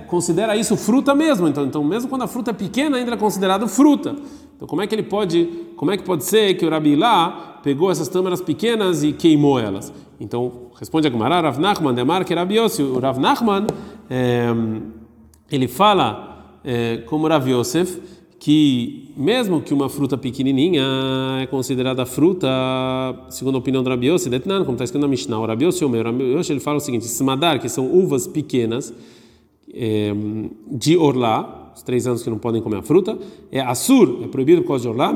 considera 0.07 0.57
isso 0.57 0.77
fruta 0.77 1.15
mesmo. 1.15 1.49
Então, 1.49 1.65
então, 1.67 1.83
mesmo 1.83 2.09
quando 2.09 2.23
a 2.23 2.29
fruta 2.29 2.51
é 2.51 2.55
pequena, 2.55 2.97
ainda 2.97 3.13
é 3.13 3.17
considerado 3.17 3.67
fruta. 3.67 4.15
Então, 4.57 4.69
como 4.69 4.83
é 4.83 4.87
que 4.87 4.95
ele 4.95 5.03
pode, 5.03 5.49
como 5.77 5.91
é 5.91 5.97
que 5.97 6.05
pode 6.05 6.25
ser 6.25 6.55
que 6.55 6.65
o 6.65 6.71
Rabi 6.71 6.97
lá 6.97 7.61
pegou 7.63 7.91
essas 7.91 8.09
tâmaras 8.09 8.41
pequenas 8.41 9.03
e 9.03 9.13
queimou 9.13 9.59
elas? 9.59 9.93
Então, 10.21 10.71
responde 10.79 11.09
a 11.09 11.11
Gemara, 11.11 11.41
Rav 11.41 11.59
Nachman, 11.59 11.95
Demar 11.95 12.25
que 12.25 12.35
Rabi 12.35 12.57
Yossi, 12.57 12.83
o 12.83 12.99
Rav 12.99 13.19
Nachman 13.19 13.67
é, 14.09 14.47
ele 15.51 15.69
fala, 15.69 16.59
é, 16.65 16.99
como 17.07 17.27
Rav 17.27 17.49
Yosef, 17.49 18.01
que 18.39 19.13
mesmo 19.17 19.61
que 19.61 19.73
uma 19.73 19.89
fruta 19.89 20.19
pequenininha 20.19 20.83
é 21.41 21.47
considerada 21.47 22.05
fruta, 22.05 22.49
segundo 23.31 23.57
a 23.57 23.59
opinião 23.59 23.83
do 23.83 23.89
Rabi 23.89 24.09
Yosef, 24.09 24.39
como 24.41 24.73
está 24.73 24.85
escrito 24.85 25.01
na 25.01 25.09
Mishnah, 25.09 25.39
o 25.39 25.47
Rabi 25.47 25.65
Yosef, 25.65 25.85
o 25.85 26.03
Rabi 26.03 26.25
Yosef 26.25 26.53
ele 26.53 26.61
fala 26.61 26.77
o 26.77 26.81
seguinte, 26.81 27.07
smadar, 27.07 27.61
que 27.61 27.69
são 27.69 27.87
uvas 27.87 28.27
pequenas, 28.27 28.93
é, 29.73 30.13
de 30.71 30.97
orlá, 30.97 31.64
os 31.75 31.83
três 31.83 32.07
anos 32.07 32.23
que 32.23 32.31
não 32.31 32.39
podem 32.39 32.63
comer 32.63 32.79
a 32.79 32.83
fruta, 32.83 33.19
é 33.51 33.61
assur, 33.61 34.21
é 34.23 34.29
proibido 34.29 34.63
por 34.63 34.69
causa 34.69 34.83
de 34.83 34.89
orlá, 34.89 35.15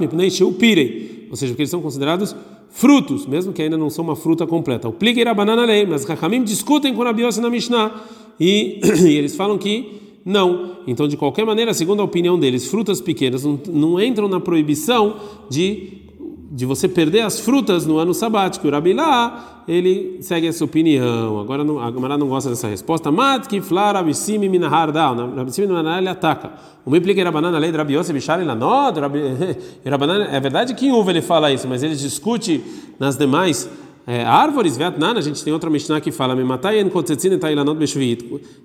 pirei, 0.59 1.27
ou 1.31 1.37
seja, 1.37 1.53
porque 1.53 1.63
eles 1.63 1.71
são 1.71 1.81
considerados 1.81 2.35
frutos, 2.71 3.27
mesmo 3.27 3.53
que 3.53 3.63
ainda 3.63 3.77
não 3.77 3.91
são 3.91 4.05
uma 4.05 4.17
fruta 4.17 4.47
completa. 4.47 4.89
O 4.89 4.93
plique 4.93 5.21
era 5.21 5.33
banana 5.33 5.65
lei, 5.65 5.87
mas 5.87 6.05
Rahamim 6.05 6.43
discutem 6.43 6.95
com 6.95 7.01
o 7.01 7.05
Rabi 7.05 7.23
Yosef 7.23 7.43
na 7.43 7.51
Mishnah, 7.51 8.05
e, 8.39 8.81
e, 9.05 9.17
eles 9.17 9.35
falam 9.35 9.59
que 9.59 10.01
não. 10.25 10.79
Então, 10.87 11.09
de 11.09 11.17
qualquer 11.17 11.45
maneira, 11.45 11.73
segundo 11.73 12.01
a 12.01 12.05
opinião 12.05 12.39
deles, 12.39 12.67
frutas 12.67 13.01
pequenas 13.01 13.45
não, 13.45 13.59
não 13.69 14.01
entram 14.01 14.29
na 14.29 14.41
proibição 14.41 15.17
de 15.51 16.08
de 16.51 16.65
você 16.65 16.89
perder 16.89 17.21
as 17.21 17.39
frutas 17.39 17.85
no 17.85 17.99
ano 17.99 18.15
sabático. 18.15 18.67
O 18.67 18.71
Rabilá, 18.71 19.65
ele 19.69 20.19
segue 20.23 20.47
essa 20.47 20.65
opinião. 20.65 21.39
Agora 21.39 21.63
não, 21.63 21.79
a 21.79 21.91
Gamara 21.91 22.17
não 22.17 22.29
gosta 22.29 22.49
dessa 22.49 22.69
resposta. 22.69 23.13
Matki 23.13 23.61
flara 23.61 24.03
bisimi 24.03 24.49
minahar 24.49 24.91
dal. 24.91 25.15
Rabissimi 25.15 25.67
minahar 25.67 25.99
ele 25.99 26.09
ataca. 26.09 26.53
O 26.87 26.97
implica 26.97 27.23
Rabanan 27.23 27.55
a 27.55 27.59
lei 27.59 27.71
de 27.71 27.77
Rabi 27.77 27.95
Yosef 27.95 28.15
Bishar 28.15 28.41
Elanod. 28.41 28.99
É 29.85 30.41
verdade 30.41 30.75
que 30.75 30.87
em 30.87 30.93
uva 30.93 31.11
ele 31.11 31.21
fala 31.21 31.53
isso, 31.53 31.69
mas 31.69 31.83
ele 31.83 31.95
discute 31.95 32.65
nas 32.99 33.17
demais 33.17 33.69
é, 34.11 34.25
árvores, 34.25 34.75
Vietnã, 34.75 35.13
a 35.13 35.21
gente 35.21 35.45
tem 35.45 35.53
outra 35.53 35.69
Mishnah 35.69 36.01
que 36.01 36.11
fala, 36.11 36.35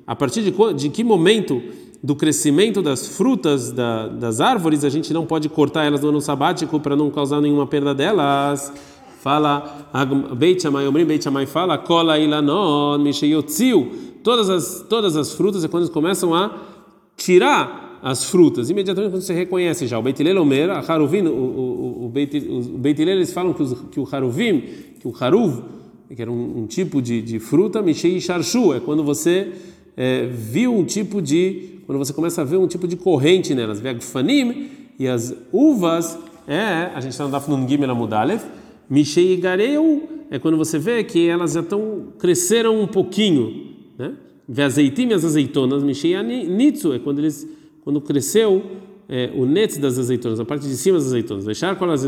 a 0.08 0.16
partir 0.16 0.42
de, 0.42 0.74
de 0.74 0.88
que 0.88 1.04
momento 1.04 1.62
do 2.02 2.16
crescimento 2.16 2.82
das 2.82 3.18
frutas 3.18 3.70
da, 3.70 4.08
das 4.08 4.40
árvores 4.40 4.86
a 4.86 4.90
gente 4.90 5.14
não 5.14 5.26
pode 5.26 5.50
cortar 5.50 5.84
elas 5.84 6.00
no 6.00 6.08
ano 6.08 6.22
sabático 6.22 6.80
para 6.80 6.96
não 6.96 7.12
causar 7.12 7.42
nenhuma 7.42 7.68
perda 7.68 7.94
delas? 7.94 8.72
Fala, 9.20 9.90
Beit 10.38 10.62
Shammai, 10.62 10.88
Omrim 10.88 11.04
Beit 11.04 11.22
Shammai 11.22 11.46
fala, 11.46 11.78
Kola 11.78 12.18
ilanon, 12.18 12.98
Mishayotziu, 13.00 13.92
todas 14.24 14.50
as, 14.50 14.86
todas 14.88 15.18
as 15.18 15.34
frutas 15.34 15.62
é 15.66 15.68
quando 15.68 15.84
eles 15.84 15.94
começam 15.94 16.34
a 16.34 16.52
tirar 17.18 17.83
as 18.04 18.26
frutas, 18.26 18.70
imediatamente 18.70 19.12
quando 19.12 19.22
você 19.22 19.34
reconhece 19.34 19.88
já, 19.88 19.98
o 19.98 20.02
Beit 20.02 20.22
Hillel 20.22 20.42
Omer, 20.42 20.70
a 20.70 20.80
Haruvim, 20.80 21.22
o, 21.22 21.32
o, 21.32 22.06
o, 22.06 22.10
Beit 22.10 23.02
Hillel, 23.02 23.16
eles 23.16 23.32
falam 23.32 23.54
que, 23.54 23.64
os, 23.64 23.74
que 23.90 23.98
o 23.98 24.08
Haruvim, 24.12 24.62
que 25.00 25.08
o 25.08 25.14
Haruv, 25.18 25.64
que 26.14 26.22
era 26.22 26.30
um, 26.30 26.64
um 26.64 26.68
tipo 26.68 27.02
de, 27.02 27.22
de 27.22 27.40
fruta, 27.40 27.82
Mishei 27.82 28.20
Sharshu, 28.20 28.74
é 28.74 28.82
quando 28.82 29.06
você 29.06 29.54
é, 29.96 30.26
viu 30.26 30.78
um 30.78 30.84
tipo 30.84 31.22
de, 31.22 31.80
quando 31.86 31.98
você 31.98 32.12
começa 32.12 32.42
a 32.42 32.44
ver 32.44 32.58
um 32.58 32.68
tipo 32.68 32.86
de 32.90 32.98
corrente 32.98 33.56
nelas, 33.56 33.80
Vegfanim, 33.80 34.68
e 35.00 35.08
as 35.08 35.34
uvas, 35.54 36.20
é, 36.46 36.92
a 36.94 37.00
gente 37.00 37.14
está 37.14 37.24
no 37.24 37.32
Dafnun 37.32 37.66
Gimel 37.66 37.90
Amudalev, 37.90 38.44
Mishei 38.90 39.38
Gareu, 39.38 40.10
é 40.30 40.38
quando 40.38 40.58
você 40.58 40.78
vê 40.78 41.06
que 41.06 41.30
elas 41.30 41.54
já 41.54 41.62
estão, 41.62 42.08
cresceram 42.20 42.82
um 42.82 42.88
pouquinho, 42.88 43.76
né? 43.98 44.14
Veazeitim 44.46 45.08
e 45.08 45.14
as 45.14 45.24
azeitonas, 45.24 45.82
Mishei 45.84 46.22
Nitzu, 46.22 46.94
é 46.94 47.00
quando 47.00 47.20
eles, 47.20 47.48
quando 47.84 48.00
cresceu 48.02 48.64
é, 49.08 49.32
o 49.36 49.46
net 49.46 49.80
das 49.80 50.00
azeitonas, 50.00 50.40
a 50.40 50.46
parte 50.46 50.68
de 50.68 50.76
cima 50.76 50.98
das 50.98 51.08
azeitonas, 51.08 51.46
deixar 51.46 51.76
com 51.76 51.86
as 51.86 52.04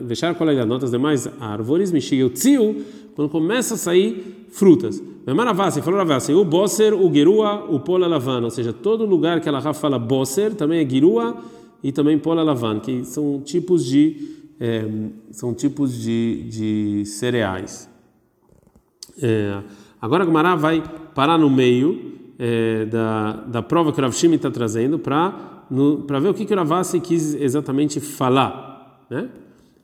deixar 0.00 0.34
com 0.34 0.44
as 0.44 0.90
demais 0.90 1.28
árvores, 1.40 1.92
tziu 2.34 2.82
quando 3.14 3.28
começa 3.28 3.74
a 3.74 3.76
sair 3.76 4.46
frutas. 4.50 5.02
Maravasi, 5.26 5.80
falou 5.80 5.98
Ravasi, 5.98 6.32
o 6.32 6.44
bosser, 6.44 6.92
o 6.92 7.12
gerua, 7.12 7.64
o 7.70 7.80
pola 7.80 8.06
lavana, 8.06 8.46
ou 8.46 8.50
seja, 8.50 8.72
todo 8.72 9.06
lugar 9.06 9.40
que 9.40 9.48
ela 9.48 9.72
fala 9.72 9.98
bosser 9.98 10.54
também 10.54 10.84
é 10.84 10.88
gerua 10.88 11.36
e 11.82 11.92
também 11.92 12.18
pola 12.18 12.42
lavana, 12.42 12.80
que 12.80 13.04
são 13.04 13.40
tipos 13.40 13.84
de 13.84 14.42
é, 14.60 14.84
são 15.30 15.54
tipos 15.54 16.00
de, 16.00 16.44
de 16.48 17.06
cereais. 17.06 17.88
É, 19.20 19.62
agora 20.00 20.22
a 20.22 20.26
Gumara 20.26 20.56
vai 20.56 20.82
parar 21.14 21.38
no 21.38 21.50
meio 21.50 22.23
é, 22.38 22.84
da, 22.86 23.32
da 23.46 23.62
prova 23.62 23.92
que 23.92 23.98
o 24.00 24.02
Rav 24.02 24.14
Shimi 24.14 24.36
está 24.36 24.50
trazendo 24.50 24.98
para 24.98 26.20
ver 26.20 26.28
o 26.28 26.34
que, 26.34 26.44
que 26.44 26.52
o 26.52 26.56
Ravasi 26.56 27.00
quis 27.00 27.34
exatamente 27.34 28.00
falar, 28.00 29.06
né? 29.10 29.28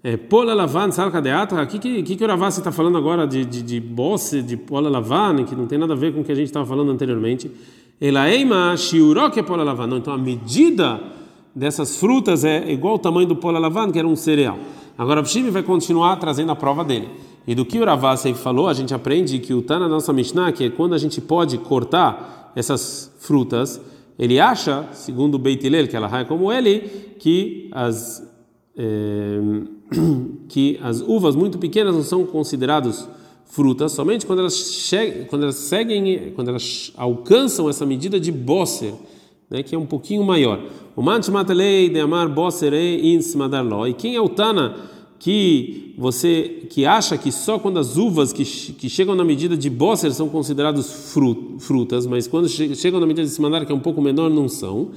É, 0.03 0.17
pola 0.17 0.55
lavan 0.55 0.91
salka 0.91 1.21
de 1.21 1.29
atra, 1.29 1.63
o 1.63 1.67
que, 1.67 1.79
que, 1.79 2.17
que 2.17 2.25
o 2.25 2.27
Ravasi 2.27 2.61
está 2.61 2.73
falando 2.73 2.97
agora 2.97 3.27
de, 3.27 3.45
de, 3.45 3.63
de 3.63 3.79
bosse, 3.79 4.41
de 4.41 4.57
pola 4.57 4.89
lavan, 4.89 5.45
que 5.45 5.55
não 5.55 5.67
tem 5.67 5.79
nada 5.79 5.93
a 5.93 5.97
ver 5.97 6.15
com 6.15 6.23
o 6.23 6.25
que 6.25 6.33
a 6.33 6.35
gente 6.35 6.47
estava 6.47 6.65
falando 6.65 6.91
anteriormente. 6.91 7.51
Elaeima 8.01 8.75
shiurok 8.79 9.39
é 9.39 9.43
pola 9.43 9.63
lavan. 9.63 9.99
Então 9.99 10.15
a 10.15 10.17
medida 10.17 10.99
dessas 11.55 11.99
frutas 11.99 12.47
é 12.47 12.73
igual 12.73 12.95
ao 12.95 12.99
tamanho 12.99 13.29
do 13.29 13.37
pola 13.37 13.59
lavan, 13.59 13.93
que 13.93 13.99
era 13.99 14.09
um 14.09 14.17
cereal. 14.17 14.59
Agora 14.97 15.21
o 15.21 15.27
Shimi 15.27 15.51
vai 15.51 15.63
continuar 15.63 16.17
trazendo 16.17 16.51
a 16.51 16.57
prova 16.57 16.83
dele. 16.83 17.09
E 17.51 17.55
do 17.57 17.65
que 17.65 17.81
o 17.81 17.85
falou, 18.37 18.69
a 18.69 18.73
gente 18.73 18.95
aprende 18.95 19.41
que 19.41 19.53
o 19.53 19.61
Tana 19.61 19.89
nossa 19.89 20.13
Mishnah, 20.13 20.53
que 20.53 20.63
é 20.63 20.71
quando 20.71 20.95
a 20.95 20.99
gente 20.99 21.21
pode 21.21 21.59
cortar 21.59 22.53
essas 22.55 23.13
frutas, 23.19 23.81
ele 24.17 24.39
acha, 24.39 24.87
segundo 24.93 25.35
o 25.35 25.39
Beit 25.39 25.69
que 25.89 25.97
ela 25.97 26.21
é 26.21 26.25
como 26.25 26.53
ele, 26.53 26.79
que 27.19 27.69
as 27.73 28.25
é, 28.77 29.41
que 30.49 30.79
as 30.81 31.01
uvas 31.01 31.35
muito 31.35 31.59
pequenas 31.59 31.93
não 31.93 32.05
são 32.05 32.25
consideradas 32.25 33.09
frutas 33.47 33.91
somente 33.91 34.25
quando 34.25 34.39
elas 34.39 34.89
quando 35.29 35.43
elas 35.43 35.57
seguem, 35.57 36.31
quando 36.37 36.51
elas 36.51 36.93
alcançam 36.97 37.69
essa 37.69 37.85
medida 37.85 38.21
de 38.21 38.31
bosser, 38.31 38.95
né, 39.51 39.65
que 39.65 39.75
é 39.75 39.79
um 39.79 39.87
pouquinho 39.87 40.23
maior. 40.23 40.61
O 40.95 41.03
manchmatelei 41.03 41.89
de 41.89 41.99
amar 41.99 42.29
bosser 42.29 42.73
e 42.73 43.13
insmadarlo. 43.13 43.89
E 43.89 43.93
quem 43.93 44.15
é 44.15 44.21
o 44.21 44.29
Tana 44.29 45.00
que 45.21 45.95
você 45.99 46.67
que 46.71 46.87
acha 46.87 47.17
que 47.19 47.31
só 47.31 47.59
quando 47.59 47.79
as 47.79 47.99
uvas 47.99 48.33
que, 48.33 48.43
que 48.43 48.89
chegam 48.89 49.15
na 49.15 49.23
medida 49.23 49.55
de 49.55 49.69
Bosser 49.69 50.13
são 50.13 50.31
consideradas 50.31 51.15
frutas, 51.59 52.07
mas 52.07 52.27
quando 52.27 52.49
chegam 52.49 52.99
na 52.99 53.07
medida 53.07 53.27
de 53.27 53.33
Simandar, 53.33 53.67
que 53.67 53.71
é 53.71 53.75
um 53.75 53.81
pouco 53.81 54.01
menor, 54.01 54.31
não 54.31 54.49
são. 54.49 54.93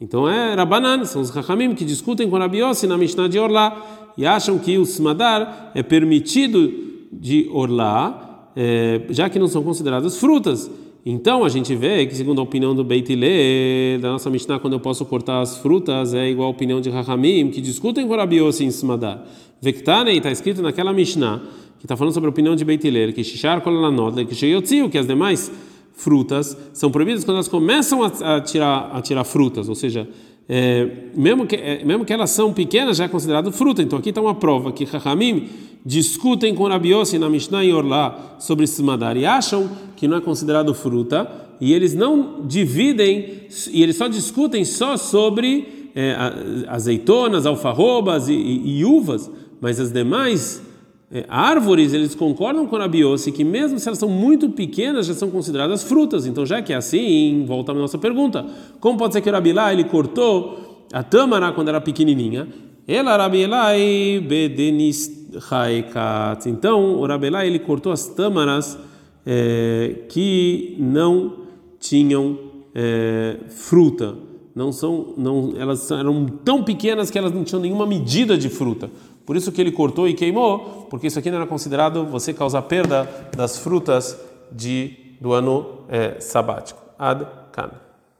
Então 0.00 0.28
é 0.28 0.54
Rabanan, 0.54 1.04
são 1.04 1.20
os 1.20 1.28
Rahamim 1.28 1.74
que 1.74 1.84
discutem 1.84 2.28
com 2.28 2.38
Rabi 2.38 2.60
na 2.88 2.96
Mishnah 2.96 3.28
de 3.28 3.38
Orlá 3.38 4.12
e 4.16 4.24
acham 4.24 4.58
que 4.58 4.78
o 4.78 4.86
Simadar 4.86 5.72
é 5.74 5.82
permitido 5.82 6.72
de 7.12 7.48
Orlá, 7.52 8.50
é, 8.56 9.02
já 9.10 9.28
que 9.28 9.38
não 9.38 9.46
são 9.46 9.62
consideradas 9.62 10.18
frutas. 10.18 10.70
Então 11.08 11.44
a 11.44 11.48
gente 11.48 11.72
vê 11.74 12.04
que, 12.04 12.16
segundo 12.16 12.40
a 12.40 12.42
opinião 12.42 12.74
do 12.74 12.82
Beit 12.82 13.12
Hillel, 13.12 14.00
da 14.00 14.10
nossa 14.10 14.28
Mishnah, 14.28 14.58
quando 14.58 14.72
eu 14.72 14.80
posso 14.80 15.04
cortar 15.04 15.40
as 15.40 15.56
frutas, 15.58 16.12
é 16.12 16.28
igual 16.28 16.48
a 16.48 16.50
opinião 16.50 16.80
de 16.80 16.90
Rahamim, 16.90 17.48
que 17.50 17.60
discutem 17.60 18.08
com 18.08 18.16
Rabi 18.16 18.38
em 18.40 18.70
Simadar. 18.72 19.24
Vektanei 19.60 20.18
está 20.18 20.30
escrito 20.30 20.62
naquela 20.62 20.92
Mishnah, 20.92 21.40
que 21.78 21.84
está 21.84 21.96
falando 21.96 22.12
sobre 22.12 22.28
a 22.28 22.30
opinião 22.30 22.54
de 22.54 22.64
Beit 22.64 22.86
Hillel, 22.86 23.12
que 23.12 23.24
Shishar 23.24 23.60
Kolanot, 23.60 24.24
que 24.24 24.34
Sheyotziu, 24.34 24.88
que 24.90 24.98
as 24.98 25.06
demais 25.06 25.50
frutas 25.92 26.56
são 26.72 26.90
proibidas 26.90 27.24
quando 27.24 27.36
elas 27.36 27.48
começam 27.48 28.02
a, 28.02 28.36
a 28.36 28.40
tirar, 28.40 28.90
a 28.92 29.00
tirar 29.00 29.24
frutas, 29.24 29.68
ou 29.68 29.74
seja, 29.74 30.08
é, 30.48 30.88
mesmo, 31.14 31.46
que, 31.46 31.56
é, 31.56 31.84
mesmo 31.84 32.04
que 32.04 32.12
elas 32.12 32.30
são 32.30 32.52
pequenas, 32.52 32.98
já 32.98 33.04
é 33.04 33.08
considerado 33.08 33.50
fruta. 33.50 33.82
Então 33.82 33.98
aqui 33.98 34.10
está 34.10 34.20
uma 34.20 34.34
prova 34.34 34.70
que 34.72 34.84
Rahamim 34.84 35.48
discutem 35.84 36.54
com 36.54 36.68
Rabi 36.68 36.90
Yossi 36.90 37.18
na 37.18 37.28
Mishnah 37.28 37.64
e 37.64 37.72
Orlá 37.72 38.36
sobre 38.38 38.66
Simadar 38.66 39.16
e 39.16 39.24
acham 39.24 39.68
que 39.96 40.06
não 40.06 40.18
é 40.18 40.20
considerado 40.20 40.74
fruta, 40.74 41.28
e 41.60 41.72
eles 41.72 41.94
não 41.94 42.46
dividem, 42.46 43.46
e 43.72 43.82
eles 43.82 43.96
só 43.96 44.06
discutem 44.06 44.64
só 44.64 44.96
sobre 44.96 45.90
é, 45.94 46.14
azeitonas, 46.68 47.46
alfarrobas 47.46 48.28
e, 48.28 48.34
e, 48.34 48.80
e 48.80 48.84
uvas 48.84 49.30
mas 49.60 49.80
as 49.80 49.92
demais 49.92 50.62
é, 51.10 51.24
árvores, 51.28 51.92
eles 51.92 52.14
concordam 52.14 52.66
com 52.66 52.76
a 52.76 52.88
Biossi 52.88 53.30
que 53.30 53.44
mesmo 53.44 53.78
se 53.78 53.88
elas 53.88 53.98
são 53.98 54.08
muito 54.08 54.50
pequenas, 54.50 55.06
já 55.06 55.14
são 55.14 55.30
consideradas 55.30 55.84
frutas. 55.84 56.26
Então, 56.26 56.44
já 56.44 56.60
que 56.60 56.72
é 56.72 56.76
assim, 56.76 57.44
volta 57.46 57.72
a 57.72 57.74
nossa 57.74 57.96
pergunta. 57.96 58.44
Como 58.80 58.98
pode 58.98 59.12
ser 59.12 59.20
que 59.20 59.28
o 59.28 59.32
Rabilá, 59.32 59.72
ele 59.72 59.84
cortou 59.84 60.86
a 60.92 61.02
tâmara 61.02 61.52
quando 61.52 61.68
era 61.68 61.80
pequenininha? 61.80 62.48
Ela 62.88 63.28
bedenis 63.28 65.28
haikat. 65.50 66.48
Então, 66.48 66.96
o 66.96 67.06
Rabilá, 67.06 67.46
ele 67.46 67.60
cortou 67.60 67.92
as 67.92 68.08
tâmaras 68.08 68.76
é, 69.24 70.04
que 70.08 70.76
não 70.78 71.34
tinham 71.78 72.38
é, 72.74 73.36
fruta. 73.48 74.16
Não 74.54 74.72
são, 74.72 75.12
não, 75.18 75.52
elas 75.58 75.90
eram 75.90 76.26
tão 76.44 76.62
pequenas 76.62 77.10
que 77.10 77.18
elas 77.18 77.32
não 77.32 77.44
tinham 77.44 77.60
nenhuma 77.60 77.86
medida 77.86 78.38
de 78.38 78.48
fruta. 78.48 78.90
Por 79.26 79.36
isso 79.36 79.50
que 79.50 79.60
ele 79.60 79.72
cortou 79.72 80.08
e 80.08 80.14
queimou, 80.14 80.86
porque 80.88 81.08
isso 81.08 81.18
aqui 81.18 81.30
não 81.30 81.38
era 81.38 81.46
considerado 81.46 82.06
você 82.06 82.32
causar 82.32 82.62
perda 82.62 83.10
das 83.36 83.58
frutas 83.58 84.16
de, 84.52 85.16
do 85.20 85.32
ano 85.32 85.80
é, 85.88 86.20
sabático. 86.20 86.80
Ad 86.96 87.26
Kan. 87.52 87.85